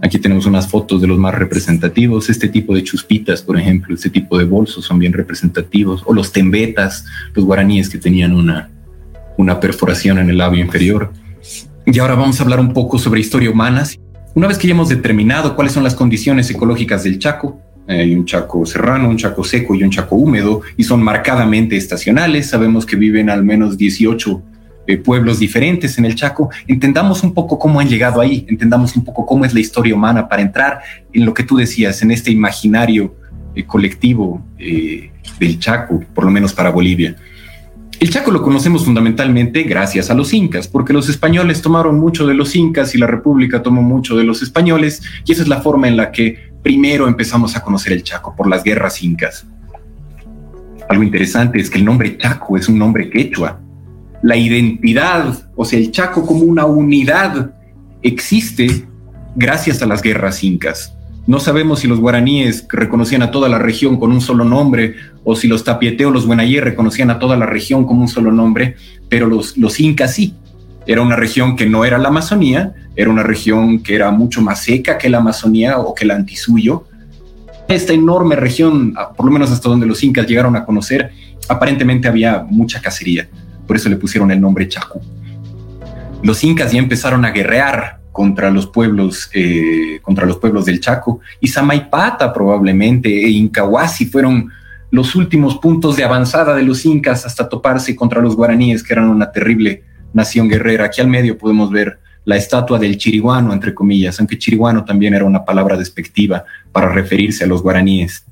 Aquí 0.02 0.18
tenemos 0.18 0.46
unas 0.46 0.66
fotos 0.66 1.00
de 1.00 1.06
los 1.06 1.18
más 1.18 1.34
representativos. 1.36 2.28
Este 2.28 2.48
tipo 2.48 2.74
de 2.74 2.82
chuspitas, 2.82 3.42
por 3.42 3.56
ejemplo, 3.56 3.94
este 3.94 4.10
tipo 4.10 4.36
de 4.36 4.44
bolsos 4.44 4.84
son 4.84 4.98
bien 4.98 5.12
representativos. 5.12 6.02
O 6.04 6.12
los 6.12 6.32
tembetas, 6.32 7.04
los 7.34 7.44
guaraníes 7.44 7.88
que 7.88 7.98
tenían 7.98 8.32
una, 8.32 8.68
una 9.36 9.60
perforación 9.60 10.18
en 10.18 10.30
el 10.30 10.38
labio 10.38 10.64
inferior. 10.64 11.12
Y 11.86 11.98
ahora 11.98 12.14
vamos 12.14 12.38
a 12.38 12.44
hablar 12.44 12.60
un 12.60 12.72
poco 12.72 12.98
sobre 12.98 13.20
historia 13.20 13.50
humana. 13.50 13.84
Una 14.34 14.46
vez 14.46 14.56
que 14.56 14.68
ya 14.68 14.74
hemos 14.74 14.88
determinado 14.88 15.56
cuáles 15.56 15.72
son 15.72 15.82
las 15.82 15.94
condiciones 15.94 16.48
ecológicas 16.50 17.04
del 17.04 17.18
Chaco, 17.18 17.60
hay 17.88 18.14
un 18.14 18.24
Chaco 18.24 18.64
serrano, 18.64 19.08
un 19.08 19.16
Chaco 19.16 19.42
seco 19.42 19.74
y 19.74 19.82
un 19.82 19.90
Chaco 19.90 20.14
húmedo, 20.16 20.62
y 20.76 20.84
son 20.84 21.02
marcadamente 21.02 21.76
estacionales. 21.76 22.48
Sabemos 22.48 22.86
que 22.86 22.96
viven 22.96 23.28
al 23.28 23.44
menos 23.44 23.76
18 23.76 24.42
eh, 24.86 24.96
pueblos 24.96 25.40
diferentes 25.40 25.98
en 25.98 26.04
el 26.04 26.14
Chaco. 26.14 26.50
Entendamos 26.66 27.22
un 27.24 27.34
poco 27.34 27.58
cómo 27.58 27.80
han 27.80 27.88
llegado 27.88 28.20
ahí, 28.20 28.46
entendamos 28.48 28.96
un 28.96 29.04
poco 29.04 29.26
cómo 29.26 29.44
es 29.44 29.52
la 29.52 29.60
historia 29.60 29.94
humana 29.94 30.28
para 30.28 30.42
entrar 30.42 30.80
en 31.12 31.24
lo 31.24 31.34
que 31.34 31.42
tú 31.42 31.56
decías, 31.56 32.00
en 32.02 32.12
este 32.12 32.30
imaginario 32.30 33.14
eh, 33.54 33.64
colectivo 33.64 34.40
eh, 34.58 35.10
del 35.38 35.58
Chaco, 35.58 36.02
por 36.14 36.24
lo 36.24 36.30
menos 36.30 36.52
para 36.54 36.70
Bolivia. 36.70 37.16
El 38.02 38.10
Chaco 38.10 38.32
lo 38.32 38.42
conocemos 38.42 38.84
fundamentalmente 38.84 39.62
gracias 39.62 40.10
a 40.10 40.14
los 40.14 40.34
incas, 40.34 40.66
porque 40.66 40.92
los 40.92 41.08
españoles 41.08 41.62
tomaron 41.62 42.00
mucho 42.00 42.26
de 42.26 42.34
los 42.34 42.56
incas 42.56 42.96
y 42.96 42.98
la 42.98 43.06
República 43.06 43.62
tomó 43.62 43.80
mucho 43.80 44.16
de 44.16 44.24
los 44.24 44.42
españoles, 44.42 45.02
y 45.24 45.30
esa 45.30 45.42
es 45.42 45.46
la 45.46 45.60
forma 45.60 45.86
en 45.86 45.96
la 45.96 46.10
que 46.10 46.50
primero 46.64 47.06
empezamos 47.06 47.54
a 47.54 47.62
conocer 47.62 47.92
el 47.92 48.02
Chaco, 48.02 48.34
por 48.34 48.48
las 48.48 48.64
guerras 48.64 49.04
incas. 49.04 49.46
Algo 50.88 51.04
interesante 51.04 51.60
es 51.60 51.70
que 51.70 51.78
el 51.78 51.84
nombre 51.84 52.18
Chaco 52.18 52.56
es 52.56 52.68
un 52.68 52.76
nombre 52.76 53.08
quechua. 53.08 53.60
La 54.20 54.36
identidad, 54.36 55.52
o 55.54 55.64
sea, 55.64 55.78
el 55.78 55.92
Chaco 55.92 56.26
como 56.26 56.40
una 56.40 56.66
unidad, 56.66 57.54
existe 58.02 58.84
gracias 59.36 59.80
a 59.80 59.86
las 59.86 60.02
guerras 60.02 60.42
incas. 60.42 60.92
No 61.26 61.38
sabemos 61.38 61.80
si 61.80 61.86
los 61.86 62.00
guaraníes 62.00 62.66
reconocían 62.68 63.22
a 63.22 63.30
toda 63.30 63.48
la 63.48 63.58
región 63.58 63.98
con 63.98 64.10
un 64.10 64.20
solo 64.20 64.44
nombre 64.44 64.96
o 65.22 65.36
si 65.36 65.46
los 65.46 65.62
tapieteos, 65.62 66.12
los 66.12 66.26
buenayé 66.26 66.60
reconocían 66.60 67.10
a 67.10 67.20
toda 67.20 67.36
la 67.36 67.46
región 67.46 67.84
como 67.86 68.02
un 68.02 68.08
solo 68.08 68.32
nombre, 68.32 68.74
pero 69.08 69.28
los, 69.28 69.56
los 69.56 69.78
incas 69.78 70.14
sí. 70.14 70.34
Era 70.84 71.00
una 71.00 71.14
región 71.14 71.54
que 71.54 71.66
no 71.66 71.84
era 71.84 71.96
la 71.98 72.08
Amazonía, 72.08 72.74
era 72.96 73.08
una 73.08 73.22
región 73.22 73.84
que 73.84 73.94
era 73.94 74.10
mucho 74.10 74.42
más 74.42 74.64
seca 74.64 74.98
que 74.98 75.08
la 75.08 75.18
Amazonía 75.18 75.78
o 75.78 75.94
que 75.94 76.04
la 76.04 76.16
Antisuyo. 76.16 76.86
Esta 77.68 77.92
enorme 77.92 78.34
región, 78.34 78.94
ah, 78.96 79.12
por 79.12 79.26
lo 79.26 79.32
menos 79.32 79.52
hasta 79.52 79.68
donde 79.68 79.86
los 79.86 80.02
incas 80.02 80.26
llegaron 80.26 80.56
a 80.56 80.64
conocer, 80.64 81.12
aparentemente 81.48 82.08
había 82.08 82.44
mucha 82.48 82.80
cacería, 82.80 83.28
por 83.64 83.76
eso 83.76 83.88
le 83.88 83.96
pusieron 83.96 84.32
el 84.32 84.40
nombre 84.40 84.66
Chaco. 84.66 85.00
Los 86.24 86.42
incas 86.42 86.72
ya 86.72 86.80
empezaron 86.80 87.24
a 87.24 87.30
guerrear 87.30 88.01
contra 88.12 88.50
los 88.50 88.66
pueblos, 88.66 89.30
eh, 89.32 89.98
contra 90.02 90.26
los 90.26 90.36
pueblos 90.36 90.66
del 90.66 90.80
Chaco. 90.80 91.20
Y 91.40 91.48
Samaipata 91.48 92.32
probablemente 92.32 93.08
e 93.08 93.30
Incahuasi 93.30 94.06
fueron 94.06 94.50
los 94.90 95.14
últimos 95.14 95.56
puntos 95.56 95.96
de 95.96 96.04
avanzada 96.04 96.54
de 96.54 96.62
los 96.62 96.84
incas 96.84 97.24
hasta 97.24 97.48
toparse 97.48 97.96
contra 97.96 98.20
los 98.20 98.36
guaraníes, 98.36 98.82
que 98.82 98.92
eran 98.92 99.08
una 99.08 99.32
terrible 99.32 99.82
nación 100.12 100.48
guerrera. 100.48 100.84
Aquí 100.84 101.00
al 101.00 101.08
medio 101.08 101.38
podemos 101.38 101.70
ver 101.70 101.98
la 102.24 102.36
estatua 102.36 102.78
del 102.78 102.98
chiriguano, 102.98 103.52
entre 103.52 103.74
comillas, 103.74 104.20
aunque 104.20 104.38
chiriguano 104.38 104.84
también 104.84 105.14
era 105.14 105.24
una 105.24 105.44
palabra 105.44 105.76
despectiva 105.76 106.44
para 106.70 106.92
referirse 106.92 107.44
a 107.44 107.46
los 107.46 107.62
guaraníes. 107.62 108.24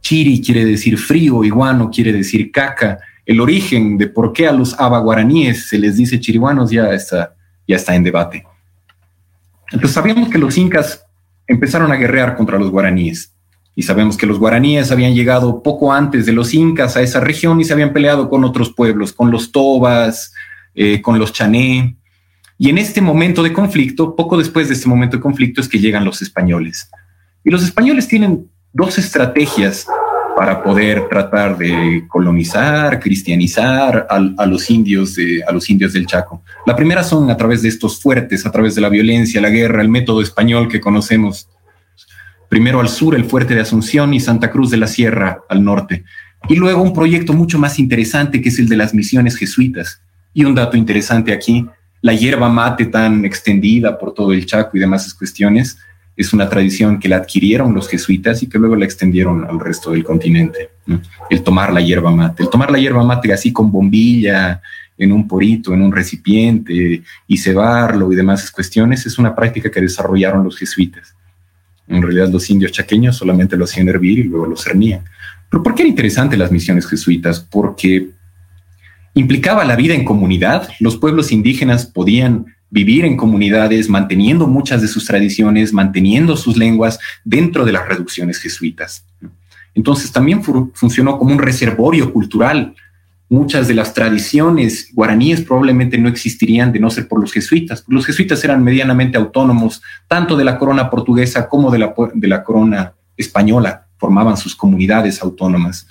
Chiri 0.00 0.40
quiere 0.40 0.64
decir 0.64 0.98
frío, 0.98 1.44
iguano 1.44 1.90
quiere 1.90 2.12
decir 2.12 2.50
caca. 2.50 2.98
El 3.24 3.40
origen 3.40 3.98
de 3.98 4.08
por 4.08 4.32
qué 4.32 4.48
a 4.48 4.52
los 4.52 4.74
guaraníes 4.76 5.68
se 5.68 5.78
les 5.78 5.96
dice 5.96 6.18
chiriguanos 6.18 6.70
ya 6.70 6.92
está, 6.92 7.34
ya 7.68 7.76
está 7.76 7.94
en 7.94 8.02
debate. 8.02 8.44
Entonces 9.72 9.92
sabíamos 9.92 10.28
que 10.28 10.38
los 10.38 10.56
incas 10.58 11.04
empezaron 11.46 11.90
a 11.92 11.96
guerrear 11.96 12.36
contra 12.36 12.58
los 12.58 12.70
guaraníes 12.70 13.34
y 13.74 13.82
sabemos 13.82 14.16
que 14.16 14.26
los 14.26 14.38
guaraníes 14.38 14.92
habían 14.92 15.14
llegado 15.14 15.62
poco 15.62 15.92
antes 15.92 16.26
de 16.26 16.32
los 16.32 16.52
incas 16.52 16.96
a 16.96 17.02
esa 17.02 17.20
región 17.20 17.60
y 17.60 17.64
se 17.64 17.72
habían 17.72 17.92
peleado 17.92 18.28
con 18.28 18.44
otros 18.44 18.72
pueblos, 18.72 19.12
con 19.12 19.30
los 19.30 19.50
tobas, 19.50 20.32
eh, 20.74 21.00
con 21.00 21.18
los 21.18 21.32
chané. 21.32 21.96
Y 22.58 22.68
en 22.68 22.78
este 22.78 23.00
momento 23.00 23.42
de 23.42 23.52
conflicto, 23.52 24.14
poco 24.14 24.36
después 24.36 24.68
de 24.68 24.74
este 24.74 24.88
momento 24.88 25.16
de 25.16 25.22
conflicto 25.22 25.60
es 25.60 25.68
que 25.68 25.78
llegan 25.78 26.04
los 26.04 26.20
españoles. 26.20 26.90
Y 27.44 27.50
los 27.50 27.64
españoles 27.64 28.06
tienen 28.06 28.46
dos 28.72 28.98
estrategias 28.98 29.86
para 30.36 30.62
poder 30.62 31.08
tratar 31.08 31.56
de 31.56 32.04
colonizar, 32.08 32.98
cristianizar 33.00 34.06
a, 34.08 34.46
los 34.46 34.70
indios 34.70 35.14
de, 35.14 35.42
a 35.46 35.52
los 35.52 35.68
indios 35.70 35.92
del 35.92 36.06
Chaco. 36.06 36.42
La 36.66 36.74
primera 36.74 37.02
son 37.02 37.30
a 37.30 37.36
través 37.36 37.62
de 37.62 37.68
estos 37.68 38.00
fuertes, 38.00 38.46
a 38.46 38.50
través 38.50 38.74
de 38.74 38.80
la 38.80 38.88
violencia, 38.88 39.40
la 39.40 39.50
guerra, 39.50 39.82
el 39.82 39.88
método 39.88 40.20
español 40.20 40.68
que 40.68 40.80
conocemos. 40.80 41.48
Primero 42.48 42.80
al 42.80 42.88
sur, 42.88 43.14
el 43.14 43.24
fuerte 43.24 43.54
de 43.54 43.60
Asunción 43.60 44.14
y 44.14 44.20
Santa 44.20 44.50
Cruz 44.50 44.70
de 44.70 44.76
la 44.76 44.86
Sierra 44.86 45.42
al 45.48 45.64
norte. 45.64 46.04
Y 46.48 46.56
luego 46.56 46.82
un 46.82 46.92
proyecto 46.92 47.32
mucho 47.32 47.58
más 47.58 47.78
interesante 47.78 48.40
que 48.40 48.48
es 48.48 48.58
el 48.58 48.68
de 48.68 48.76
las 48.76 48.94
misiones 48.94 49.36
jesuitas. 49.36 50.02
Y 50.34 50.44
un 50.44 50.54
dato 50.54 50.76
interesante 50.76 51.32
aquí, 51.32 51.66
la 52.00 52.14
hierba 52.14 52.48
mate 52.48 52.86
tan 52.86 53.24
extendida 53.24 53.98
por 53.98 54.12
todo 54.12 54.32
el 54.32 54.44
Chaco 54.44 54.76
y 54.76 54.80
demás 54.80 55.14
cuestiones, 55.14 55.78
es 56.22 56.32
una 56.32 56.48
tradición 56.48 56.98
que 56.98 57.08
la 57.08 57.16
adquirieron 57.16 57.74
los 57.74 57.88
jesuitas 57.88 58.42
y 58.42 58.48
que 58.48 58.58
luego 58.58 58.76
la 58.76 58.84
extendieron 58.84 59.44
al 59.44 59.60
resto 59.60 59.90
del 59.90 60.04
continente. 60.04 60.70
El 61.30 61.42
tomar 61.42 61.72
la 61.72 61.80
hierba 61.80 62.10
mate, 62.10 62.42
el 62.42 62.50
tomar 62.50 62.70
la 62.70 62.78
hierba 62.78 63.04
mate 63.04 63.32
así 63.32 63.52
con 63.52 63.70
bombilla, 63.70 64.60
en 64.98 65.12
un 65.12 65.26
porito, 65.26 65.72
en 65.74 65.82
un 65.82 65.92
recipiente 65.92 67.02
y 67.26 67.36
cebarlo 67.36 68.12
y 68.12 68.16
demás 68.16 68.50
cuestiones, 68.50 69.04
es 69.06 69.18
una 69.18 69.34
práctica 69.34 69.70
que 69.70 69.80
desarrollaron 69.80 70.44
los 70.44 70.58
jesuitas. 70.58 71.14
En 71.88 72.02
realidad 72.02 72.28
los 72.28 72.48
indios 72.50 72.72
chaqueños 72.72 73.16
solamente 73.16 73.56
lo 73.56 73.64
hacían 73.64 73.88
hervir 73.88 74.20
y 74.20 74.24
luego 74.24 74.46
lo 74.46 74.56
cernían. 74.56 75.02
Pero 75.50 75.62
¿por 75.62 75.74
qué 75.74 75.82
era 75.82 75.88
interesante 75.88 76.36
las 76.36 76.52
misiones 76.52 76.86
jesuitas? 76.86 77.40
Porque 77.40 78.10
implicaba 79.14 79.64
la 79.64 79.76
vida 79.76 79.94
en 79.94 80.04
comunidad. 80.04 80.68
Los 80.80 80.96
pueblos 80.96 81.32
indígenas 81.32 81.84
podían 81.84 82.46
vivir 82.72 83.04
en 83.04 83.18
comunidades, 83.18 83.90
manteniendo 83.90 84.46
muchas 84.46 84.80
de 84.80 84.88
sus 84.88 85.04
tradiciones, 85.04 85.74
manteniendo 85.74 86.38
sus 86.38 86.56
lenguas 86.56 86.98
dentro 87.22 87.66
de 87.66 87.72
las 87.72 87.86
reducciones 87.86 88.38
jesuitas. 88.38 89.04
Entonces 89.74 90.10
también 90.10 90.42
funcionó 90.42 91.18
como 91.18 91.32
un 91.32 91.38
reservorio 91.38 92.10
cultural. 92.12 92.74
Muchas 93.28 93.68
de 93.68 93.74
las 93.74 93.92
tradiciones 93.92 94.88
guaraníes 94.94 95.42
probablemente 95.42 95.98
no 95.98 96.08
existirían 96.08 96.72
de 96.72 96.80
no 96.80 96.88
ser 96.88 97.08
por 97.08 97.20
los 97.20 97.32
jesuitas. 97.32 97.84
Los 97.88 98.06
jesuitas 98.06 98.42
eran 98.42 98.64
medianamente 98.64 99.18
autónomos, 99.18 99.82
tanto 100.08 100.34
de 100.34 100.44
la 100.44 100.56
corona 100.58 100.88
portuguesa 100.88 101.50
como 101.50 101.70
de 101.70 101.78
la, 101.78 101.94
de 102.14 102.28
la 102.28 102.42
corona 102.42 102.94
española, 103.18 103.86
formaban 103.98 104.38
sus 104.38 104.56
comunidades 104.56 105.22
autónomas. 105.22 105.86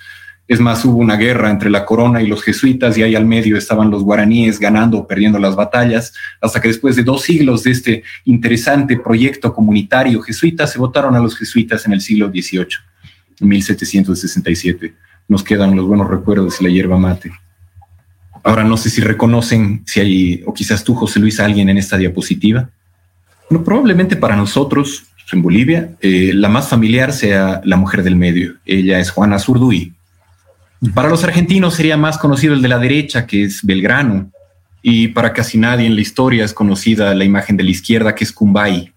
Es 0.52 0.60
más, 0.60 0.84
hubo 0.84 0.98
una 0.98 1.16
guerra 1.16 1.50
entre 1.50 1.70
la 1.70 1.86
corona 1.86 2.22
y 2.22 2.28
los 2.28 2.44
jesuitas 2.44 2.98
y 2.98 3.04
ahí 3.04 3.16
al 3.16 3.26
medio 3.26 3.56
estaban 3.56 3.90
los 3.90 4.04
guaraníes 4.04 4.60
ganando 4.60 4.98
o 4.98 5.08
perdiendo 5.08 5.40
las 5.40 5.56
batallas, 5.56 6.12
hasta 6.42 6.60
que 6.60 6.68
después 6.68 6.98
de 6.98 7.04
dos 7.04 7.22
siglos 7.22 7.64
de 7.64 7.72
este 7.72 8.04
interesante 8.26 8.98
proyecto 8.98 9.54
comunitario 9.54 10.22
jesuita, 10.22 10.68
se 10.68 10.78
votaron 10.78 11.16
a 11.16 11.22
los 11.22 11.38
jesuitas 11.38 11.86
en 11.86 11.94
el 11.94 12.02
siglo 12.02 12.30
XVIII, 12.30 12.68
1767. 13.40 14.94
Nos 15.30 15.42
quedan 15.42 15.74
los 15.74 15.88
buenos 15.88 16.10
recuerdos 16.10 16.60
de 16.60 16.66
la 16.66 16.74
hierba 16.74 16.98
mate. 16.98 17.32
Ahora 18.44 18.66
no 18.66 18.76
sé 18.76 18.90
si 18.90 19.00
reconocen, 19.00 19.84
si 19.86 20.02
hay, 20.02 20.44
o 20.46 20.54
quizás 20.54 20.84
tú, 20.84 20.96
José 20.96 21.22
Luis, 21.22 21.40
alguien 21.40 21.70
en 21.70 21.78
esta 21.78 21.96
diapositiva. 21.96 22.70
Bueno, 23.50 23.64
probablemente 23.64 24.18
para 24.18 24.36
nosotros, 24.36 25.06
en 25.32 25.42
Bolivia, 25.42 25.96
eh, 26.02 26.34
la 26.34 26.50
más 26.50 26.68
familiar 26.68 27.14
sea 27.14 27.62
la 27.64 27.78
mujer 27.78 28.04
del 28.04 28.18
medio. 28.18 28.56
Ella 28.66 29.00
es 29.00 29.12
Juana 29.12 29.40
Zurduy, 29.40 29.94
para 30.94 31.10
los 31.10 31.24
argentinos 31.24 31.76
sería 31.76 31.98
más 31.98 32.18
conocido 32.18 32.54
el 32.54 32.62
de 32.62 32.68
la 32.68 32.80
derecha, 32.80 33.28
que 33.28 33.44
es 33.44 33.62
Belgrano, 33.64 34.32
y 34.82 35.10
para 35.10 35.32
casi 35.34 35.58
nadie 35.58 35.86
en 35.86 35.96
la 35.96 36.02
historia 36.02 36.44
es 36.44 36.54
conocida 36.54 37.14
la 37.14 37.24
imagen 37.24 37.56
de 37.56 37.64
la 37.64 37.70
izquierda, 37.70 38.16
que 38.16 38.24
es 38.24 38.32
Cumbay. 38.32 38.92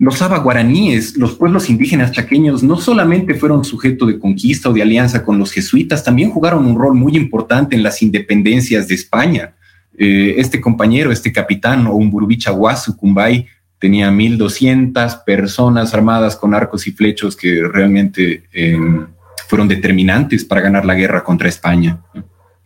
Los 0.00 0.20
guaraníes, 0.42 1.16
los 1.16 1.36
pueblos 1.36 1.70
indígenas 1.70 2.10
chaqueños, 2.10 2.64
no 2.64 2.76
solamente 2.76 3.34
fueron 3.34 3.64
sujeto 3.64 4.06
de 4.06 4.18
conquista 4.18 4.68
o 4.68 4.72
de 4.72 4.82
alianza 4.82 5.22
con 5.22 5.38
los 5.38 5.52
jesuitas, 5.52 6.02
también 6.02 6.30
jugaron 6.30 6.66
un 6.66 6.76
rol 6.76 6.94
muy 6.94 7.16
importante 7.16 7.76
en 7.76 7.84
las 7.84 8.02
independencias 8.02 8.88
de 8.88 8.96
España. 8.96 9.54
Eh, 9.96 10.34
este 10.38 10.60
compañero, 10.60 11.12
este 11.12 11.32
capitán 11.32 11.86
o 11.86 11.94
un 11.94 12.10
Guasu 12.10 12.96
Cumbay, 12.96 13.46
tenía 13.78 14.10
1.200 14.10 15.22
personas 15.24 15.94
armadas 15.94 16.34
con 16.34 16.54
arcos 16.54 16.88
y 16.88 16.92
flechos 16.92 17.36
que 17.36 17.62
realmente 17.62 18.44
em, 18.52 19.06
fueron 19.48 19.68
determinantes 19.68 20.44
para 20.44 20.60
ganar 20.60 20.84
la 20.84 20.94
guerra 20.94 21.24
contra 21.24 21.48
España. 21.48 22.00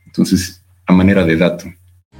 Entonces, 0.06 0.62
a 0.86 0.92
manera 0.92 1.24
de 1.24 1.36
dato. 1.36 1.64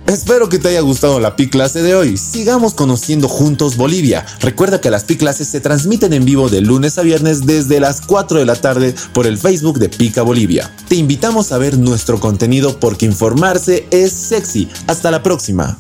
Espero 0.07 0.49
que 0.49 0.59
te 0.59 0.69
haya 0.69 0.81
gustado 0.81 1.21
la 1.21 1.37
PI 1.37 1.51
clase 1.51 1.83
de 1.83 1.95
hoy. 1.95 2.17
Sigamos 2.17 2.73
conociendo 2.73 3.29
juntos 3.29 3.77
Bolivia. 3.77 4.25
Recuerda 4.41 4.81
que 4.81 4.91
las 4.91 5.05
PI 5.05 5.17
clases 5.17 5.49
se 5.49 5.61
transmiten 5.61 6.15
en 6.15 6.25
vivo 6.25 6.49
de 6.49 6.63
lunes 6.63 6.97
a 6.97 7.03
viernes 7.03 7.45
desde 7.45 7.79
las 7.79 8.01
4 8.01 8.39
de 8.39 8.47
la 8.47 8.57
tarde 8.57 8.95
por 9.13 9.27
el 9.27 9.37
Facebook 9.37 9.79
de 9.79 9.91
Pica 9.91 10.23
Bolivia. 10.23 10.71
Te 10.89 10.95
invitamos 10.95 11.53
a 11.53 11.59
ver 11.59 11.77
nuestro 11.77 12.21
contenido 12.21 12.81
porque 12.81 13.05
informarse 13.05 13.87
es 13.91 14.13
sexy. 14.13 14.71
Hasta 14.87 15.11
la 15.11 15.23
próxima. 15.23 15.79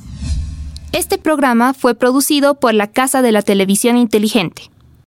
Este 0.92 1.16
programa 1.16 1.72
fue 1.72 1.94
producido 1.94 2.54
por 2.60 2.74
la 2.74 2.88
Casa 2.88 3.22
de 3.22 3.32
la 3.32 3.40
Televisión 3.40 3.96
Inteligente. 3.96 4.70